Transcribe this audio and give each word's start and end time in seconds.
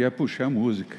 ia 0.00 0.10
puxar 0.10 0.46
a 0.46 0.50
música. 0.50 0.96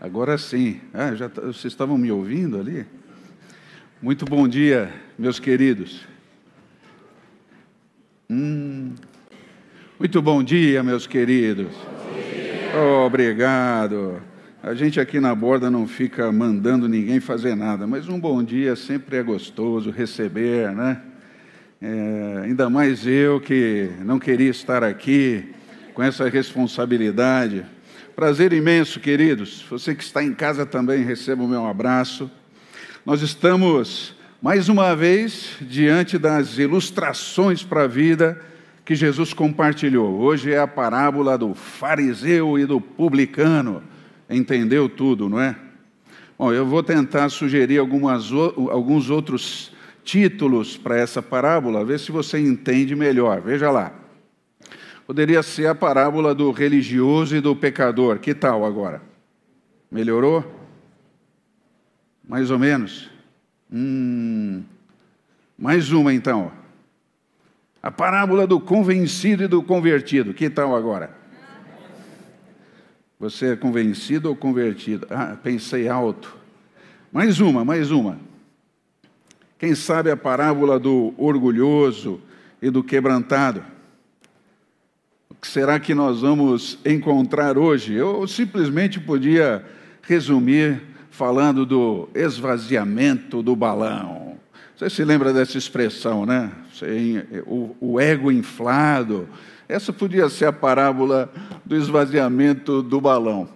Agora 0.00 0.38
sim. 0.38 0.80
Ah, 0.94 1.14
já, 1.14 1.28
tá, 1.28 1.42
vocês 1.42 1.72
estavam 1.72 1.98
me 1.98 2.10
ouvindo 2.10 2.58
ali? 2.58 2.86
Muito 4.00 4.24
bom 4.24 4.48
dia, 4.48 4.90
meus 5.18 5.38
queridos. 5.38 6.06
Hum. 8.30 8.94
Muito 9.98 10.22
bom 10.22 10.42
dia, 10.42 10.82
meus 10.82 11.06
queridos. 11.06 11.74
Oh, 12.74 13.04
obrigado. 13.04 14.22
A 14.62 14.72
gente 14.72 14.98
aqui 14.98 15.20
na 15.20 15.34
borda 15.34 15.70
não 15.70 15.86
fica 15.86 16.30
mandando 16.32 16.88
ninguém 16.88 17.20
fazer 17.20 17.54
nada, 17.54 17.86
mas 17.86 18.08
um 18.08 18.18
bom 18.18 18.42
dia 18.42 18.76
sempre 18.76 19.16
é 19.16 19.22
gostoso 19.22 19.90
receber, 19.90 20.70
né? 20.72 21.02
É, 21.82 22.42
ainda 22.44 22.70
mais 22.70 23.06
eu 23.06 23.40
que 23.40 23.90
não 24.04 24.18
queria 24.18 24.50
estar 24.50 24.84
aqui 24.84 25.54
com 26.00 26.04
essa 26.04 26.30
responsabilidade. 26.30 27.62
Prazer 28.16 28.54
imenso, 28.54 28.98
queridos. 28.98 29.66
Você 29.68 29.94
que 29.94 30.02
está 30.02 30.24
em 30.24 30.32
casa 30.32 30.64
também, 30.64 31.04
receba 31.04 31.42
o 31.42 31.46
meu 31.46 31.66
abraço. 31.66 32.30
Nós 33.04 33.20
estamos, 33.20 34.14
mais 34.40 34.70
uma 34.70 34.96
vez, 34.96 35.58
diante 35.60 36.16
das 36.16 36.56
ilustrações 36.56 37.62
para 37.62 37.82
a 37.82 37.86
vida 37.86 38.40
que 38.82 38.94
Jesus 38.94 39.34
compartilhou. 39.34 40.18
Hoje 40.18 40.50
é 40.50 40.58
a 40.58 40.66
parábola 40.66 41.36
do 41.36 41.52
fariseu 41.52 42.58
e 42.58 42.64
do 42.64 42.80
publicano. 42.80 43.82
Entendeu 44.30 44.88
tudo, 44.88 45.28
não 45.28 45.38
é? 45.38 45.54
Bom, 46.38 46.50
eu 46.50 46.64
vou 46.64 46.82
tentar 46.82 47.28
sugerir 47.28 47.76
algumas, 47.76 48.32
alguns 48.32 49.10
outros 49.10 49.70
títulos 50.02 50.78
para 50.78 50.96
essa 50.96 51.20
parábola, 51.20 51.84
ver 51.84 52.00
se 52.00 52.10
você 52.10 52.38
entende 52.38 52.96
melhor. 52.96 53.42
Veja 53.42 53.70
lá. 53.70 53.99
Poderia 55.10 55.42
ser 55.42 55.66
a 55.66 55.74
parábola 55.74 56.32
do 56.32 56.52
religioso 56.52 57.34
e 57.34 57.40
do 57.40 57.56
pecador. 57.56 58.20
Que 58.20 58.32
tal 58.32 58.64
agora? 58.64 59.02
Melhorou? 59.90 60.44
Mais 62.22 62.48
ou 62.48 62.60
menos? 62.60 63.10
Hum, 63.72 64.62
mais 65.58 65.90
uma 65.90 66.14
então. 66.14 66.52
A 67.82 67.90
parábola 67.90 68.46
do 68.46 68.60
convencido 68.60 69.42
e 69.42 69.48
do 69.48 69.64
convertido. 69.64 70.32
Que 70.32 70.48
tal 70.48 70.76
agora? 70.76 71.10
Você 73.18 73.46
é 73.46 73.56
convencido 73.56 74.28
ou 74.28 74.36
convertido? 74.36 75.08
Ah, 75.10 75.36
pensei 75.42 75.88
alto. 75.88 76.36
Mais 77.10 77.40
uma, 77.40 77.64
mais 77.64 77.90
uma. 77.90 78.16
Quem 79.58 79.74
sabe 79.74 80.08
a 80.08 80.16
parábola 80.16 80.78
do 80.78 81.12
orgulhoso 81.18 82.20
e 82.62 82.70
do 82.70 82.84
quebrantado? 82.84 83.79
Que 85.40 85.48
será 85.48 85.80
que 85.80 85.94
nós 85.94 86.20
vamos 86.20 86.78
encontrar 86.84 87.56
hoje? 87.56 87.94
Eu 87.94 88.26
simplesmente 88.26 89.00
podia 89.00 89.64
resumir 90.02 90.82
falando 91.10 91.64
do 91.64 92.08
esvaziamento 92.14 93.42
do 93.42 93.56
balão. 93.56 94.38
Você 94.76 94.90
se 94.90 95.04
lembra 95.04 95.32
dessa 95.32 95.56
expressão, 95.56 96.26
né? 96.26 96.52
O, 97.46 97.76
o 97.80 98.00
ego 98.00 98.30
inflado. 98.30 99.28
Essa 99.68 99.92
podia 99.92 100.28
ser 100.28 100.46
a 100.46 100.52
parábola 100.52 101.32
do 101.64 101.76
esvaziamento 101.76 102.82
do 102.82 103.00
balão. 103.00 103.48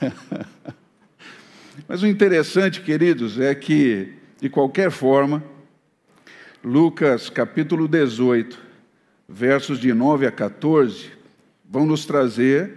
Mas 1.88 2.02
o 2.02 2.06
interessante, 2.06 2.80
queridos, 2.80 3.38
é 3.38 3.54
que 3.54 4.12
de 4.40 4.48
qualquer 4.48 4.90
forma, 4.90 5.42
Lucas 6.62 7.30
capítulo 7.30 7.86
18, 7.86 8.63
versos 9.28 9.78
de 9.78 9.92
9 9.92 10.26
a 10.26 10.32
14, 10.32 11.10
vão 11.68 11.86
nos 11.86 12.04
trazer 12.04 12.74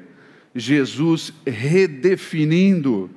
Jesus 0.55 1.33
redefinindo 1.45 3.09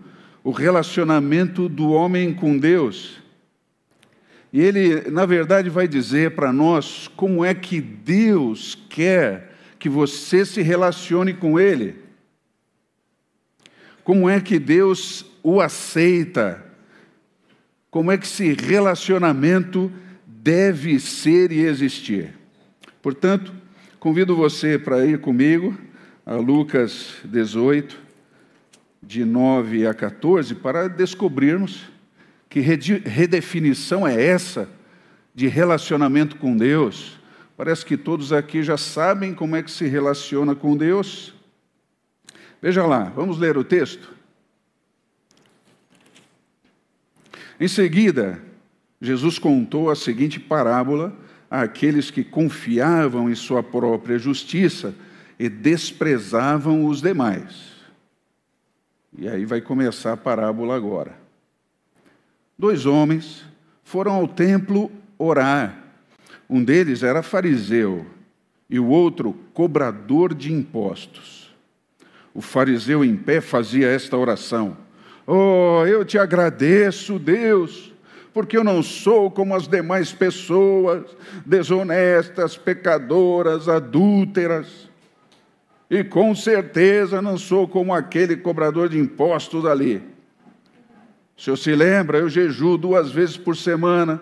o 0.42 0.50
relacionamento 0.50 1.68
do 1.68 1.90
homem 1.90 2.34
com 2.34 2.58
Deus. 2.58 3.20
E 4.52 4.60
ele, 4.60 5.10
na 5.10 5.24
verdade, 5.24 5.70
vai 5.70 5.86
dizer 5.86 6.34
para 6.34 6.52
nós 6.52 7.08
como 7.08 7.44
é 7.44 7.54
que 7.54 7.80
Deus 7.80 8.76
quer 8.88 9.54
que 9.78 9.88
você 9.88 10.44
se 10.44 10.60
relacione 10.60 11.32
com 11.32 11.58
Ele. 11.58 11.96
Como 14.02 14.28
é 14.28 14.40
que 14.40 14.58
Deus 14.58 15.24
o 15.42 15.60
aceita 15.60 16.70
como 17.90 18.12
é 18.12 18.16
que 18.16 18.24
esse 18.24 18.52
relacionamento 18.52 19.90
deve 20.24 21.00
ser 21.00 21.50
e 21.50 21.60
existir. 21.60 22.38
Portanto, 23.02 23.52
convido 23.98 24.36
você 24.36 24.78
para 24.78 25.06
ir 25.06 25.20
comigo 25.20 25.76
a 26.26 26.34
Lucas 26.34 27.14
18, 27.24 27.98
de 29.02 29.24
9 29.24 29.86
a 29.86 29.94
14, 29.94 30.54
para 30.54 30.86
descobrirmos 30.86 31.90
que 32.48 32.60
redefinição 32.60 34.06
é 34.06 34.22
essa 34.22 34.68
de 35.34 35.46
relacionamento 35.46 36.36
com 36.36 36.56
Deus. 36.56 37.18
Parece 37.56 37.84
que 37.86 37.96
todos 37.96 38.32
aqui 38.32 38.62
já 38.62 38.76
sabem 38.76 39.34
como 39.34 39.56
é 39.56 39.62
que 39.62 39.70
se 39.70 39.86
relaciona 39.86 40.54
com 40.54 40.76
Deus. 40.76 41.34
Veja 42.60 42.84
lá, 42.84 43.04
vamos 43.04 43.38
ler 43.38 43.56
o 43.56 43.64
texto. 43.64 44.10
Em 47.58 47.68
seguida, 47.68 48.42
Jesus 49.00 49.38
contou 49.38 49.90
a 49.90 49.96
seguinte 49.96 50.38
parábola 50.38 51.16
àqueles 51.50 52.10
que 52.10 52.22
confiavam 52.22 53.28
em 53.28 53.34
sua 53.34 53.62
própria 53.62 54.18
justiça 54.18 54.94
e 55.38 55.48
desprezavam 55.48 56.84
os 56.84 57.02
demais. 57.02 57.70
E 59.18 59.28
aí 59.28 59.44
vai 59.44 59.60
começar 59.60 60.12
a 60.12 60.16
parábola 60.16 60.76
agora. 60.76 61.18
Dois 62.56 62.86
homens 62.86 63.44
foram 63.82 64.12
ao 64.12 64.28
templo 64.28 64.92
orar. 65.18 65.76
Um 66.48 66.62
deles 66.62 67.02
era 67.02 67.22
fariseu 67.22 68.06
e 68.68 68.78
o 68.78 68.86
outro 68.86 69.34
cobrador 69.52 70.32
de 70.32 70.52
impostos. 70.52 71.52
O 72.32 72.40
fariseu 72.40 73.04
em 73.04 73.16
pé 73.16 73.40
fazia 73.40 73.88
esta 73.88 74.16
oração: 74.16 74.76
Oh, 75.26 75.84
eu 75.86 76.04
te 76.04 76.18
agradeço, 76.18 77.18
Deus, 77.18 77.89
porque 78.32 78.56
eu 78.56 78.64
não 78.64 78.82
sou 78.82 79.30
como 79.30 79.54
as 79.54 79.66
demais 79.66 80.12
pessoas, 80.12 81.04
desonestas, 81.44 82.56
pecadoras, 82.56 83.68
adúlteras. 83.68 84.88
E 85.90 86.04
com 86.04 86.34
certeza 86.34 87.20
não 87.20 87.36
sou 87.36 87.66
como 87.66 87.92
aquele 87.92 88.36
cobrador 88.36 88.88
de 88.88 88.98
impostos 88.98 89.66
ali. 89.66 90.02
O 91.36 91.42
senhor 91.42 91.56
se 91.56 91.74
lembra, 91.74 92.18
eu 92.18 92.28
jejuo 92.28 92.78
duas 92.78 93.10
vezes 93.10 93.36
por 93.36 93.56
semana 93.56 94.20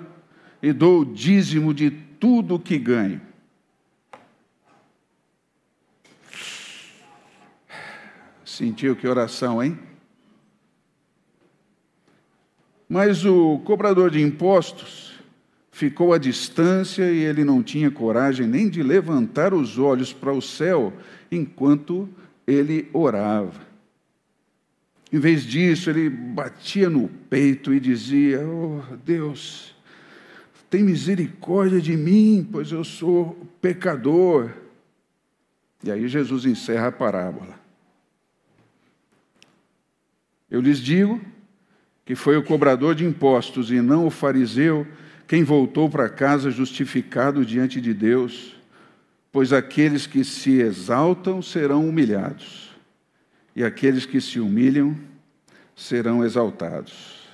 e 0.62 0.72
dou 0.72 1.00
o 1.00 1.04
dízimo 1.04 1.74
de 1.74 1.90
tudo 1.90 2.58
que 2.58 2.78
ganho. 2.78 3.20
Sentiu 8.44 8.96
que 8.96 9.06
oração, 9.06 9.62
hein? 9.62 9.78
Mas 12.88 13.24
o 13.24 13.58
cobrador 13.64 14.10
de 14.10 14.22
impostos 14.22 15.14
ficou 15.70 16.12
à 16.12 16.18
distância 16.18 17.10
e 17.10 17.18
ele 17.18 17.44
não 17.44 17.62
tinha 17.62 17.90
coragem 17.90 18.46
nem 18.46 18.68
de 18.68 18.82
levantar 18.82 19.52
os 19.52 19.78
olhos 19.78 20.12
para 20.12 20.32
o 20.32 20.40
céu 20.40 20.92
enquanto 21.30 22.08
ele 22.46 22.88
orava. 22.92 23.68
Em 25.12 25.18
vez 25.18 25.44
disso, 25.44 25.90
ele 25.90 26.08
batia 26.08 26.88
no 26.88 27.08
peito 27.08 27.72
e 27.72 27.80
dizia: 27.80 28.40
Oh 28.46 28.82
Deus, 29.04 29.74
tem 30.68 30.82
misericórdia 30.82 31.80
de 31.80 31.96
mim, 31.96 32.46
pois 32.50 32.72
eu 32.72 32.84
sou 32.84 33.34
pecador. 33.60 34.50
E 35.84 35.90
aí 35.90 36.08
Jesus 36.08 36.44
encerra 36.44 36.88
a 36.88 36.92
parábola. 36.92 37.58
Eu 40.50 40.60
lhes 40.60 40.78
digo 40.78 41.20
que 42.08 42.14
foi 42.14 42.38
o 42.38 42.42
cobrador 42.42 42.94
de 42.94 43.04
impostos 43.04 43.70
e 43.70 43.82
não 43.82 44.06
o 44.06 44.10
fariseu, 44.10 44.86
quem 45.26 45.44
voltou 45.44 45.90
para 45.90 46.08
casa 46.08 46.50
justificado 46.50 47.44
diante 47.44 47.82
de 47.82 47.92
Deus, 47.92 48.56
pois 49.30 49.52
aqueles 49.52 50.06
que 50.06 50.24
se 50.24 50.52
exaltam 50.52 51.42
serão 51.42 51.86
humilhados, 51.86 52.70
e 53.54 53.62
aqueles 53.62 54.06
que 54.06 54.22
se 54.22 54.40
humilham 54.40 54.96
serão 55.76 56.24
exaltados. 56.24 57.28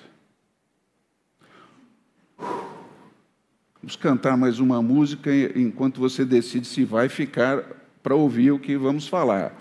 Vamos 3.81 3.95
cantar 3.95 4.37
mais 4.37 4.59
uma 4.59 4.83
música 4.83 5.31
enquanto 5.55 6.01
você 6.01 6.25
decide 6.25 6.67
se 6.67 6.83
vai 6.83 7.09
ficar 7.09 7.63
para 8.03 8.17
ouvir 8.17 8.51
o 8.51 8.59
que 8.59 8.77
vamos 8.77 9.07
falar. 9.07 9.57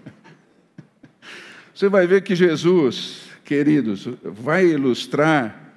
Você 1.72 1.88
vai 1.88 2.08
ver 2.08 2.22
que 2.22 2.34
Jesus, 2.34 3.27
queridos, 3.48 4.06
vai 4.22 4.66
ilustrar, 4.66 5.72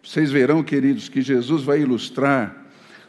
vocês 0.00 0.30
verão, 0.30 0.62
queridos, 0.62 1.08
que 1.08 1.20
Jesus 1.20 1.64
vai 1.64 1.80
ilustrar 1.80 2.64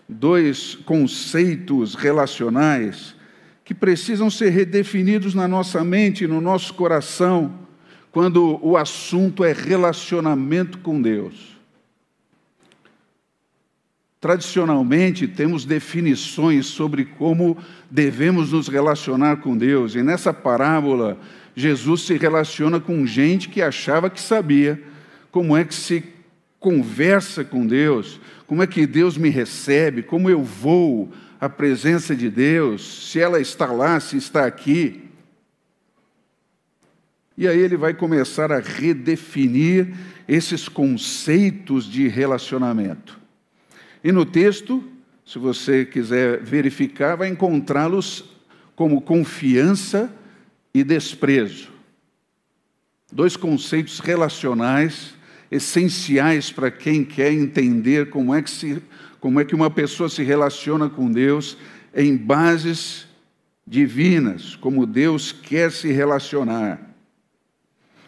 dois 0.10 0.74
conceitos 0.74 1.94
relacionais 1.94 3.16
que 3.64 3.76
precisam 3.76 4.32
ser 4.32 4.50
redefinidos 4.50 5.36
na 5.36 5.48
nossa 5.48 5.84
mente, 5.84 6.26
no 6.26 6.42
nosso 6.42 6.74
coração, 6.74 7.54
quando 8.12 8.60
o 8.64 8.76
assunto 8.76 9.46
é 9.46 9.54
relacionamento 9.54 10.80
com 10.80 11.00
Deus. 11.00 11.56
Tradicionalmente, 14.20 15.28
temos 15.28 15.66
definições 15.66 16.66
sobre 16.66 17.06
como 17.06 17.56
devemos 17.92 18.54
nos 18.54 18.68
relacionar 18.68 19.38
com 19.38 19.56
Deus, 19.56 19.94
e 19.94 20.02
nessa 20.02 20.34
parábola, 20.34 21.20
Jesus 21.58 22.02
se 22.02 22.16
relaciona 22.16 22.80
com 22.80 23.04
gente 23.04 23.50
que 23.50 23.64
achava 23.64 24.12
que 24.12 24.22
sabia 24.22 24.80
como 25.32 25.58
é 25.58 25.66
que 25.66 25.74
se 25.74 26.04
conversa 26.60 27.44
com 27.44 27.66
Deus, 27.66 28.22
como 28.46 28.62
é 28.62 28.68
que 28.68 28.86
Deus 28.86 29.18
me 29.18 29.30
recebe, 29.30 30.04
como 30.04 30.30
eu 30.30 30.44
vou 30.44 31.12
à 31.42 31.50
presença 31.50 32.16
de 32.16 32.30
Deus, 32.30 33.10
se 33.10 33.20
ela 33.20 33.42
está 33.42 33.72
lá, 33.72 34.00
se 34.00 34.18
está 34.18 34.46
aqui. 34.46 35.06
E 37.36 37.48
aí 37.48 37.58
ele 37.58 37.76
vai 37.76 37.96
começar 37.96 38.52
a 38.52 38.60
redefinir 38.60 39.96
esses 40.28 40.70
conceitos 40.70 41.86
de 41.86 42.08
relacionamento. 42.08 43.20
E 44.04 44.12
no 44.12 44.28
texto, 44.28 44.84
se 45.26 45.40
você 45.40 45.84
quiser 45.86 46.40
verificar, 46.40 47.16
vai 47.16 47.30
encontrá-los 47.30 48.26
como 48.76 49.02
confiança 49.02 50.16
e 50.74 50.84
desprezo. 50.84 51.70
Dois 53.12 53.36
conceitos 53.36 54.00
relacionais 54.00 55.16
essenciais 55.50 56.52
para 56.52 56.70
quem 56.70 57.06
quer 57.06 57.32
entender 57.32 58.10
como 58.10 58.34
é 58.34 58.42
que 58.42 58.50
se 58.50 58.82
como 59.20 59.40
é 59.40 59.46
que 59.46 59.56
uma 59.56 59.72
pessoa 59.72 60.10
se 60.10 60.24
relaciona 60.24 60.90
com 60.90 61.12
Deus 61.12 61.58
em 61.94 62.16
bases 62.16 63.08
divinas, 63.66 64.56
como 64.56 64.86
Deus 64.86 65.32
quer 65.32 65.72
se 65.72 65.92
relacionar. 65.92 66.80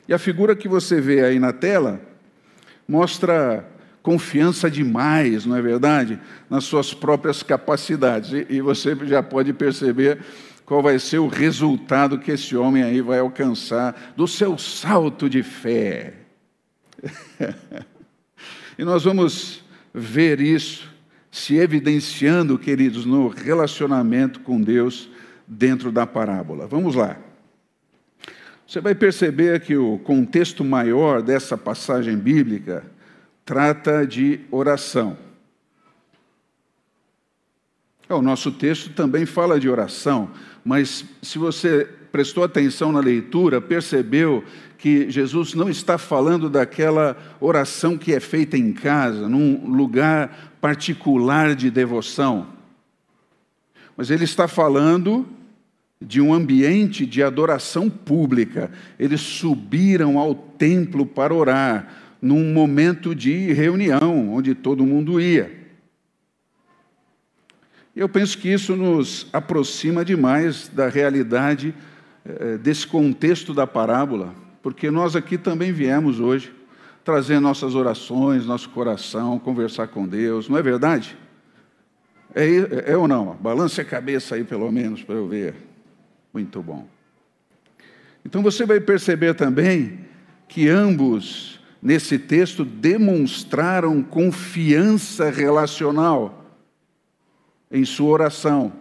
E 0.07 0.13
a 0.13 0.19
figura 0.19 0.55
que 0.55 0.67
você 0.67 1.01
vê 1.01 1.25
aí 1.25 1.39
na 1.39 1.51
tela 1.51 1.99
mostra 2.87 3.67
confiança 4.01 4.69
demais, 4.71 5.45
não 5.45 5.55
é 5.55 5.61
verdade? 5.61 6.19
Nas 6.49 6.63
suas 6.63 6.93
próprias 6.93 7.43
capacidades. 7.43 8.31
E 8.49 8.61
você 8.61 8.95
já 9.05 9.21
pode 9.21 9.51
perceber 9.53 10.19
qual 10.69 10.83
vai 10.83 10.99
ser 10.99 11.17
o 11.17 11.27
resultado 11.27 12.19
que 12.19 12.29
esse 12.29 12.55
homem 12.55 12.83
aí 12.83 13.01
vai 13.01 13.17
alcançar 13.17 14.13
do 14.15 14.27
seu 14.27 14.55
salto 14.55 15.27
de 15.27 15.41
fé. 15.41 16.13
e 18.77 18.83
nós 18.83 19.03
vamos 19.03 19.63
ver 19.91 20.39
isso 20.39 20.87
se 21.31 21.55
evidenciando, 21.55 22.55
queridos, 22.59 23.03
no 23.03 23.29
relacionamento 23.29 24.41
com 24.41 24.61
Deus 24.61 25.09
dentro 25.47 25.91
da 25.91 26.05
parábola. 26.05 26.67
Vamos 26.67 26.93
lá. 26.93 27.17
Você 28.67 28.79
vai 28.79 28.93
perceber 28.93 29.61
que 29.61 29.75
o 29.75 29.97
contexto 29.97 30.63
maior 30.63 31.23
dessa 31.23 31.57
passagem 31.57 32.15
bíblica 32.15 32.83
trata 33.43 34.05
de 34.05 34.41
oração. 34.51 35.17
É, 38.09 38.13
o 38.15 38.23
nosso 38.23 38.51
texto 38.51 38.89
também 38.89 39.23
fala 39.23 39.59
de 39.59 39.69
oração, 39.69 40.31
mas 40.65 41.05
se 41.21 41.37
você 41.37 41.87
prestou 42.11 42.43
atenção 42.43 42.91
na 42.91 42.99
leitura, 42.99 43.61
percebeu 43.61 44.43
que 44.79 45.11
Jesus 45.11 45.53
não 45.53 45.69
está 45.69 45.95
falando 45.95 46.49
daquela 46.49 47.15
oração 47.39 47.99
que 47.99 48.11
é 48.11 48.19
feita 48.19 48.57
em 48.57 48.73
casa, 48.73 49.29
num 49.29 49.69
lugar 49.69 50.55
particular 50.59 51.53
de 51.53 51.69
devoção, 51.69 52.47
mas 53.95 54.09
ele 54.09 54.23
está 54.23 54.47
falando 54.47 55.27
de 56.01 56.19
um 56.19 56.33
ambiente 56.33 57.05
de 57.05 57.21
adoração 57.21 57.89
pública. 57.89 58.71
Eles 58.97 59.19
subiram 59.19 60.17
ao 60.17 60.33
templo 60.33 61.05
para 61.05 61.33
orar, 61.33 62.15
num 62.21 62.53
momento 62.53 63.13
de 63.13 63.53
reunião, 63.53 64.33
onde 64.33 64.55
todo 64.55 64.85
mundo 64.85 65.21
ia. 65.21 65.58
Eu 67.99 68.07
penso 68.07 68.37
que 68.37 68.47
isso 68.47 68.77
nos 68.77 69.27
aproxima 69.33 70.05
demais 70.05 70.69
da 70.69 70.87
realidade 70.87 71.75
eh, 72.25 72.57
desse 72.57 72.87
contexto 72.87 73.53
da 73.53 73.67
parábola, 73.67 74.33
porque 74.63 74.89
nós 74.89 75.17
aqui 75.17 75.37
também 75.37 75.73
viemos 75.73 76.17
hoje 76.17 76.55
trazer 77.03 77.41
nossas 77.41 77.75
orações, 77.75 78.45
nosso 78.45 78.69
coração, 78.69 79.37
conversar 79.37 79.87
com 79.87 80.07
Deus, 80.07 80.47
não 80.47 80.57
é 80.57 80.61
verdade? 80.61 81.17
É, 82.33 82.45
é, 82.45 82.91
é 82.93 82.95
ou 82.95 83.05
não? 83.05 83.35
Balance 83.35 83.81
a 83.81 83.83
cabeça 83.83 84.35
aí, 84.35 84.45
pelo 84.45 84.71
menos, 84.71 85.03
para 85.03 85.15
eu 85.15 85.27
ver. 85.27 85.55
Muito 86.33 86.63
bom. 86.63 86.87
Então 88.23 88.41
você 88.41 88.65
vai 88.65 88.79
perceber 88.79 89.33
também 89.33 90.05
que 90.47 90.69
ambos, 90.69 91.59
nesse 91.83 92.17
texto, 92.17 92.63
demonstraram 92.63 94.01
confiança 94.01 95.29
relacional 95.29 96.38
em 97.71 97.85
sua 97.85 98.09
oração. 98.09 98.73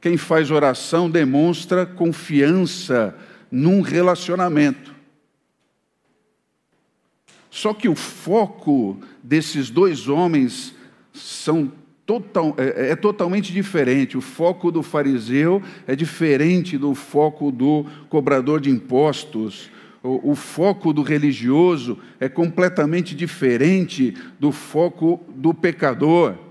Quem 0.00 0.16
faz 0.16 0.50
oração 0.50 1.10
demonstra 1.10 1.84
confiança 1.84 3.16
num 3.50 3.80
relacionamento. 3.80 4.94
Só 7.50 7.74
que 7.74 7.88
o 7.88 7.96
foco 7.96 8.98
desses 9.22 9.70
dois 9.70 10.08
homens 10.08 10.74
são 11.12 11.72
total, 12.06 12.54
é, 12.56 12.92
é, 12.92 12.96
totalmente 12.96 13.52
diferente. 13.52 14.16
O 14.16 14.20
foco 14.20 14.70
do 14.70 14.82
fariseu 14.82 15.62
é 15.86 15.96
diferente 15.96 16.78
do 16.78 16.94
foco 16.94 17.50
do 17.50 17.84
cobrador 18.08 18.60
de 18.60 18.70
impostos. 18.70 19.70
O, 20.02 20.30
o 20.30 20.34
foco 20.36 20.92
do 20.92 21.02
religioso 21.02 21.98
é 22.20 22.28
completamente 22.28 23.14
diferente 23.14 24.14
do 24.38 24.52
foco 24.52 25.20
do 25.34 25.52
pecador. 25.52 26.47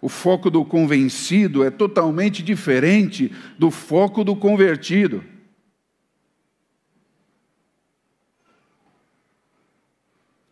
O 0.00 0.08
foco 0.08 0.50
do 0.50 0.64
convencido 0.64 1.62
é 1.62 1.70
totalmente 1.70 2.42
diferente 2.42 3.30
do 3.58 3.70
foco 3.70 4.24
do 4.24 4.34
convertido. 4.34 5.22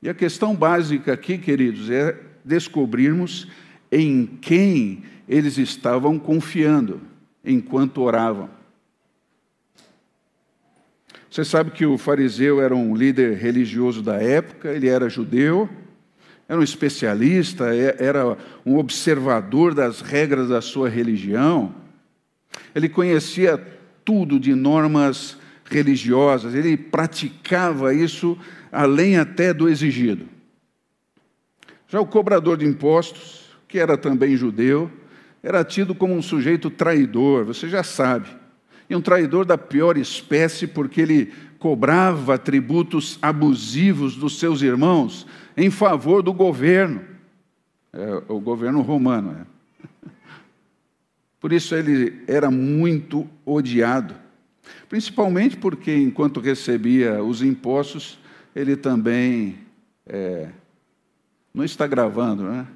E 0.02 0.08
a 0.08 0.14
questão 0.14 0.54
básica 0.54 1.12
aqui, 1.12 1.38
queridos, 1.38 1.90
é 1.90 2.18
descobrirmos 2.44 3.48
em 3.90 4.26
quem 4.26 5.02
eles 5.28 5.58
estavam 5.58 6.18
confiando 6.18 7.00
enquanto 7.44 8.02
oravam. 8.02 8.50
Você 11.30 11.44
sabe 11.44 11.72
que 11.72 11.84
o 11.84 11.98
fariseu 11.98 12.60
era 12.60 12.74
um 12.74 12.94
líder 12.94 13.36
religioso 13.36 14.02
da 14.02 14.16
época, 14.16 14.72
ele 14.72 14.88
era 14.88 15.10
judeu, 15.10 15.68
era 16.48 16.58
um 16.58 16.64
especialista, 16.64 17.74
é, 17.74 17.96
era 17.98 18.36
um 18.64 18.78
observador 18.78 19.74
das 19.74 20.00
regras 20.00 20.48
da 20.48 20.62
sua 20.62 20.88
religião. 20.88 21.74
Ele 22.74 22.88
conhecia 22.88 23.62
tudo 24.02 24.40
de 24.40 24.54
normas 24.54 25.36
religiosas, 25.66 26.54
ele 26.54 26.76
praticava 26.78 27.92
isso 27.92 28.38
além 28.72 29.18
até 29.18 29.52
do 29.52 29.68
exigido. 29.68 30.26
Já 31.86 32.00
o 32.00 32.06
cobrador 32.06 32.56
de 32.56 32.64
impostos, 32.64 33.50
que 33.66 33.78
era 33.78 33.98
também 33.98 34.34
judeu, 34.34 34.90
era 35.42 35.62
tido 35.62 35.94
como 35.94 36.14
um 36.14 36.22
sujeito 36.22 36.70
traidor, 36.70 37.44
você 37.44 37.68
já 37.68 37.82
sabe. 37.82 38.28
E 38.88 38.96
um 38.96 39.02
traidor 39.02 39.44
da 39.44 39.58
pior 39.58 39.98
espécie, 39.98 40.66
porque 40.66 41.02
ele 41.02 41.32
cobrava 41.58 42.38
tributos 42.38 43.18
abusivos 43.20 44.16
dos 44.16 44.38
seus 44.38 44.62
irmãos 44.62 45.26
em 45.58 45.70
favor 45.70 46.22
do 46.22 46.32
governo, 46.32 47.04
é, 47.92 48.22
o 48.28 48.38
governo 48.38 48.80
romano. 48.80 49.36
É. 49.42 50.08
Por 51.40 51.52
isso 51.52 51.74
ele 51.74 52.22
era 52.28 52.48
muito 52.48 53.28
odiado, 53.44 54.14
principalmente 54.88 55.56
porque, 55.56 55.92
enquanto 55.94 56.40
recebia 56.40 57.22
os 57.22 57.42
impostos, 57.42 58.20
ele 58.54 58.76
também 58.76 59.58
é, 60.06 60.48
não 61.52 61.64
está 61.64 61.86
gravando, 61.88 62.44
né? 62.44 62.66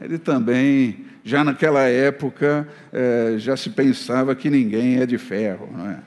Ele 0.00 0.16
também, 0.16 1.06
já 1.24 1.42
naquela 1.42 1.82
época, 1.82 2.68
é, 2.92 3.34
já 3.36 3.56
se 3.56 3.70
pensava 3.70 4.34
que 4.36 4.48
ninguém 4.48 5.00
é 5.00 5.06
de 5.06 5.18
ferro, 5.18 5.68
não 5.76 5.90
é? 5.90 6.00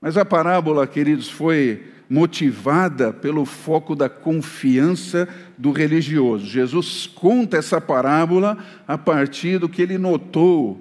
Mas 0.00 0.16
a 0.16 0.24
parábola, 0.24 0.86
queridos, 0.86 1.28
foi 1.28 1.82
motivada 2.08 3.12
pelo 3.12 3.44
foco 3.44 3.94
da 3.94 4.08
confiança 4.08 5.28
do 5.56 5.72
religioso. 5.72 6.46
Jesus 6.46 7.06
conta 7.06 7.56
essa 7.56 7.80
parábola 7.80 8.56
a 8.86 8.96
partir 8.96 9.58
do 9.58 9.68
que 9.68 9.82
ele 9.82 9.98
notou 9.98 10.80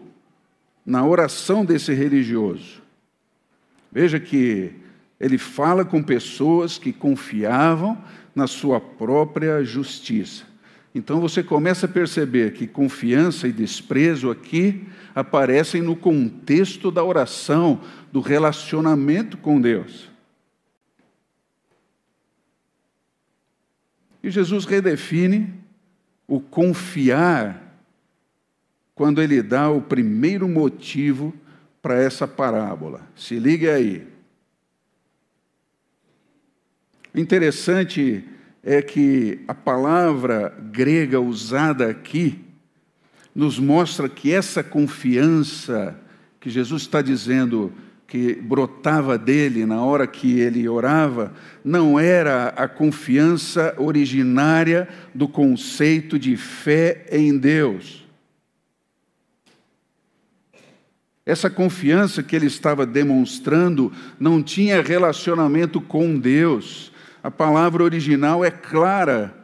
na 0.85 1.05
oração 1.05 1.65
desse 1.65 1.93
religioso. 1.93 2.81
Veja 3.91 4.19
que 4.19 4.71
ele 5.19 5.37
fala 5.37 5.83
com 5.83 6.01
pessoas 6.01 6.77
que 6.77 6.93
confiavam 6.93 7.97
na 8.33 8.47
sua 8.47 8.79
própria 8.79 9.63
justiça. 9.63 10.45
Então 10.93 11.19
você 11.19 11.43
começa 11.43 11.85
a 11.85 11.89
perceber 11.89 12.53
que 12.53 12.65
confiança 12.65 13.47
e 13.47 13.51
desprezo 13.51 14.31
aqui 14.31 14.85
aparecem 15.13 15.81
no 15.81 15.95
contexto 15.95 16.89
da 16.89 17.03
oração, 17.03 17.81
do 18.11 18.21
relacionamento 18.21 19.37
com 19.37 19.59
Deus. 19.59 20.06
E 24.23 24.29
Jesus 24.29 24.65
redefine 24.65 25.53
o 26.27 26.39
confiar 26.39 27.79
quando 28.93 29.21
ele 29.21 29.41
dá 29.41 29.69
o 29.69 29.81
primeiro 29.81 30.47
motivo 30.47 31.33
para 31.81 31.95
essa 32.01 32.27
parábola. 32.27 33.01
Se 33.15 33.37
ligue 33.39 33.69
aí. 33.69 34.07
Interessante 37.13 38.23
é 38.63 38.81
que 38.81 39.39
a 39.47 39.53
palavra 39.53 40.49
grega 40.71 41.19
usada 41.19 41.89
aqui 41.89 42.43
nos 43.33 43.59
mostra 43.59 44.09
que 44.09 44.33
essa 44.33 44.63
confiança 44.63 45.97
que 46.39 46.49
Jesus 46.49 46.81
está 46.81 47.01
dizendo 47.01 47.71
que 48.07 48.35
brotava 48.35 49.17
dele 49.17 49.65
na 49.65 49.83
hora 49.83 50.07
que 50.07 50.39
ele 50.39 50.67
orava, 50.67 51.33
não 51.63 51.99
era 51.99 52.47
a 52.49 52.67
confiança 52.67 53.75
originária 53.77 54.87
do 55.13 55.27
conceito 55.27 56.17
de 56.17 56.37
fé 56.37 57.05
em 57.11 57.37
Deus. 57.37 58.07
Essa 61.25 61.49
confiança 61.49 62.23
que 62.23 62.33
ele 62.33 62.45
estava 62.45 62.85
demonstrando 62.85 63.91
não 64.17 64.41
tinha 64.41 64.81
relacionamento 64.81 65.81
com 65.81 66.17
Deus, 66.17 66.93
a 67.21 67.29
palavra 67.29 67.83
original 67.83 68.45
é 68.45 68.49
clara, 68.49 69.36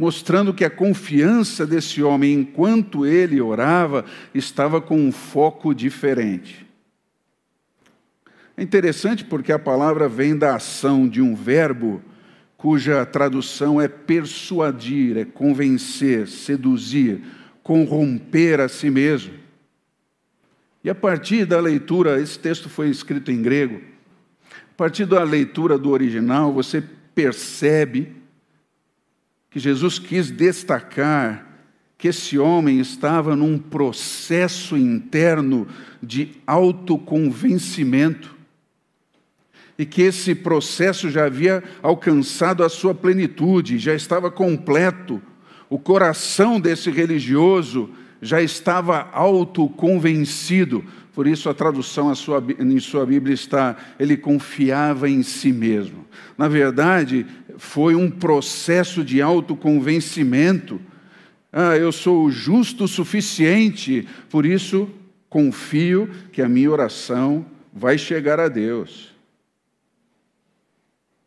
mostrando 0.00 0.54
que 0.54 0.64
a 0.64 0.70
confiança 0.70 1.66
desse 1.66 2.02
homem, 2.02 2.32
enquanto 2.32 3.04
ele 3.04 3.38
orava, 3.38 4.06
estava 4.34 4.80
com 4.80 4.96
um 4.96 5.12
foco 5.12 5.74
diferente. 5.74 6.66
É 8.56 8.62
interessante 8.62 9.22
porque 9.22 9.52
a 9.52 9.58
palavra 9.58 10.08
vem 10.08 10.34
da 10.34 10.56
ação 10.56 11.06
de 11.06 11.20
um 11.20 11.34
verbo 11.34 12.02
cuja 12.56 13.04
tradução 13.04 13.78
é 13.78 13.88
persuadir, 13.88 15.18
é 15.18 15.26
convencer, 15.26 16.26
seduzir, 16.26 17.20
corromper 17.62 18.60
a 18.60 18.68
si 18.68 18.88
mesmo. 18.88 19.34
E 20.82 20.88
a 20.88 20.94
partir 20.94 21.44
da 21.44 21.60
leitura, 21.60 22.18
esse 22.18 22.38
texto 22.38 22.70
foi 22.70 22.88
escrito 22.88 23.30
em 23.30 23.42
grego, 23.42 23.82
partir 24.80 25.04
da 25.04 25.22
leitura 25.22 25.76
do 25.76 25.90
original, 25.90 26.54
você 26.54 26.82
percebe 27.14 28.19
que 29.50 29.58
Jesus 29.58 29.98
quis 29.98 30.30
destacar 30.30 31.46
que 31.98 32.08
esse 32.08 32.38
homem 32.38 32.80
estava 32.80 33.36
num 33.36 33.58
processo 33.58 34.74
interno 34.74 35.68
de 36.02 36.30
autoconvencimento 36.46 38.34
e 39.78 39.84
que 39.84 40.02
esse 40.02 40.34
processo 40.34 41.10
já 41.10 41.26
havia 41.26 41.62
alcançado 41.82 42.64
a 42.64 42.70
sua 42.70 42.94
plenitude, 42.94 43.78
já 43.78 43.94
estava 43.94 44.30
completo. 44.30 45.20
O 45.68 45.78
coração 45.78 46.58
desse 46.58 46.90
religioso 46.90 47.90
já 48.22 48.40
estava 48.40 49.10
autoconvencido 49.12 50.84
por 51.14 51.26
isso 51.26 51.48
a 51.48 51.54
tradução 51.54 52.14
sua, 52.14 52.42
em 52.58 52.78
sua 52.78 53.04
Bíblia 53.04 53.34
está, 53.34 53.76
ele 53.98 54.16
confiava 54.16 55.08
em 55.08 55.22
si 55.22 55.52
mesmo. 55.52 56.06
Na 56.38 56.48
verdade, 56.48 57.26
foi 57.58 57.94
um 57.94 58.10
processo 58.10 59.02
de 59.02 59.20
autoconvencimento. 59.20 60.80
Ah, 61.52 61.76
eu 61.76 61.90
sou 61.90 62.30
justo 62.30 62.84
o 62.84 62.88
suficiente, 62.88 64.06
por 64.28 64.46
isso 64.46 64.88
confio 65.28 66.08
que 66.32 66.40
a 66.42 66.48
minha 66.48 66.70
oração 66.70 67.44
vai 67.72 67.98
chegar 67.98 68.38
a 68.38 68.48
Deus. 68.48 69.10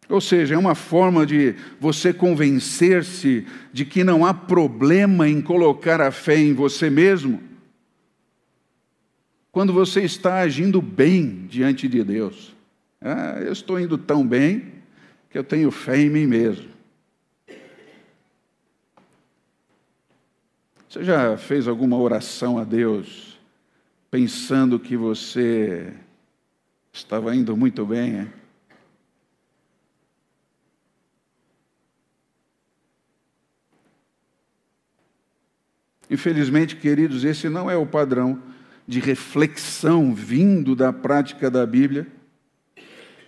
Ou 0.10 0.22
seja, 0.22 0.56
é 0.56 0.58
uma 0.58 0.76
forma 0.76 1.26
de 1.26 1.56
você 1.80 2.14
convencer-se 2.14 3.46
de 3.72 3.84
que 3.84 4.04
não 4.04 4.26
há 4.26 4.34
problema 4.34 5.28
em 5.28 5.42
colocar 5.42 6.00
a 6.00 6.12
fé 6.12 6.38
em 6.38 6.54
você 6.54 6.90
mesmo 6.90 7.53
quando 9.54 9.72
você 9.72 10.02
está 10.02 10.40
agindo 10.40 10.82
bem 10.82 11.46
diante 11.46 11.88
de 11.88 12.04
Deus. 12.04 12.56
Ah, 13.00 13.40
eu 13.40 13.54
estou 13.54 13.80
indo 13.80 14.00
tão 14.00 14.26
bem 14.26 14.74
que 15.30 15.38
eu 15.38 15.44
tenho 15.44 15.70
fé 15.70 15.96
em 15.96 16.10
mim 16.10 16.26
mesmo. 16.26 16.72
Você 20.90 21.04
já 21.04 21.38
fez 21.38 21.68
alguma 21.68 21.96
oração 21.98 22.58
a 22.58 22.64
Deus 22.64 23.40
pensando 24.10 24.80
que 24.80 24.98
você 24.98 25.94
estava 26.92 27.36
indo 27.36 27.56
muito 27.56 27.86
bem? 27.86 28.22
Hein? 28.22 28.34
Infelizmente, 36.10 36.76
queridos, 36.76 37.24
esse 37.24 37.48
não 37.50 37.70
é 37.70 37.78
o 37.78 37.86
padrão 37.86 38.42
de 38.88 39.00
reflexão 39.00 40.14
vindo 40.14 40.76
da 40.76 40.92
prática 40.92 41.50
da 41.50 41.66
Bíblia 41.66 42.08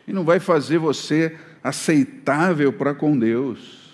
e 0.08 0.14
não 0.14 0.24
vai 0.24 0.40
fazer 0.40 0.78
você 0.78 1.36
aceitável 1.64 2.72
para 2.72 2.94
com 2.94 3.18
Deus. 3.18 3.86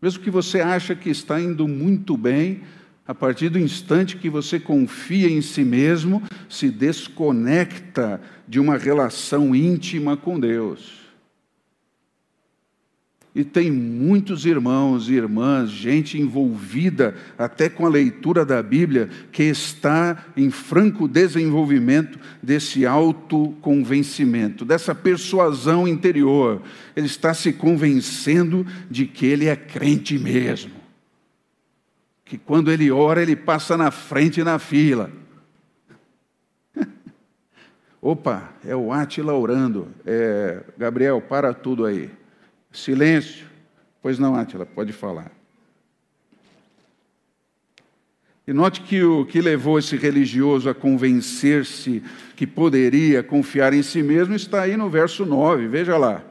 Mesmo 0.00 0.22
que 0.22 0.30
você 0.30 0.60
acha 0.60 0.94
que 0.94 1.10
está 1.10 1.40
indo 1.40 1.66
muito 1.66 2.16
bem, 2.16 2.62
a 3.06 3.14
partir 3.14 3.48
do 3.48 3.58
instante 3.58 4.16
que 4.16 4.30
você 4.30 4.60
confia 4.60 5.28
em 5.28 5.42
si 5.42 5.64
mesmo, 5.64 6.22
se 6.48 6.70
desconecta 6.70 8.20
de 8.46 8.60
uma 8.60 8.76
relação 8.76 9.54
íntima 9.54 10.16
com 10.16 10.38
Deus. 10.38 11.03
E 13.34 13.42
tem 13.42 13.68
muitos 13.68 14.46
irmãos 14.46 15.08
e 15.08 15.14
irmãs, 15.14 15.68
gente 15.68 16.16
envolvida 16.16 17.16
até 17.36 17.68
com 17.68 17.84
a 17.84 17.88
leitura 17.88 18.46
da 18.46 18.62
Bíblia, 18.62 19.10
que 19.32 19.42
está 19.42 20.24
em 20.36 20.50
franco 20.50 21.08
desenvolvimento 21.08 22.16
desse 22.40 22.86
autoconvencimento, 22.86 24.64
dessa 24.64 24.94
persuasão 24.94 25.88
interior. 25.88 26.62
Ele 26.94 27.06
está 27.06 27.34
se 27.34 27.52
convencendo 27.52 28.64
de 28.88 29.04
que 29.04 29.26
ele 29.26 29.46
é 29.46 29.56
crente 29.56 30.16
mesmo. 30.16 30.70
Que 32.24 32.38
quando 32.38 32.70
ele 32.70 32.88
ora, 32.88 33.20
ele 33.20 33.34
passa 33.34 33.76
na 33.76 33.90
frente 33.90 34.44
na 34.44 34.60
fila. 34.60 35.10
Opa, 38.00 38.52
é 38.64 38.76
o 38.76 38.92
Átila 38.92 39.34
orando. 39.34 39.88
É, 40.06 40.62
Gabriel, 40.78 41.20
para 41.20 41.52
tudo 41.52 41.84
aí. 41.84 42.08
Silêncio. 42.74 43.46
Pois 44.02 44.18
não, 44.18 44.34
Átila, 44.34 44.66
pode 44.66 44.92
falar. 44.92 45.30
E 48.46 48.52
note 48.52 48.82
que 48.82 49.02
o 49.02 49.24
que 49.24 49.40
levou 49.40 49.78
esse 49.78 49.96
religioso 49.96 50.68
a 50.68 50.74
convencer-se 50.74 52.02
que 52.36 52.46
poderia 52.46 53.22
confiar 53.22 53.72
em 53.72 53.82
si 53.82 54.02
mesmo 54.02 54.34
está 54.34 54.62
aí 54.62 54.76
no 54.76 54.90
verso 54.90 55.24
9, 55.24 55.66
veja 55.68 55.96
lá. 55.96 56.22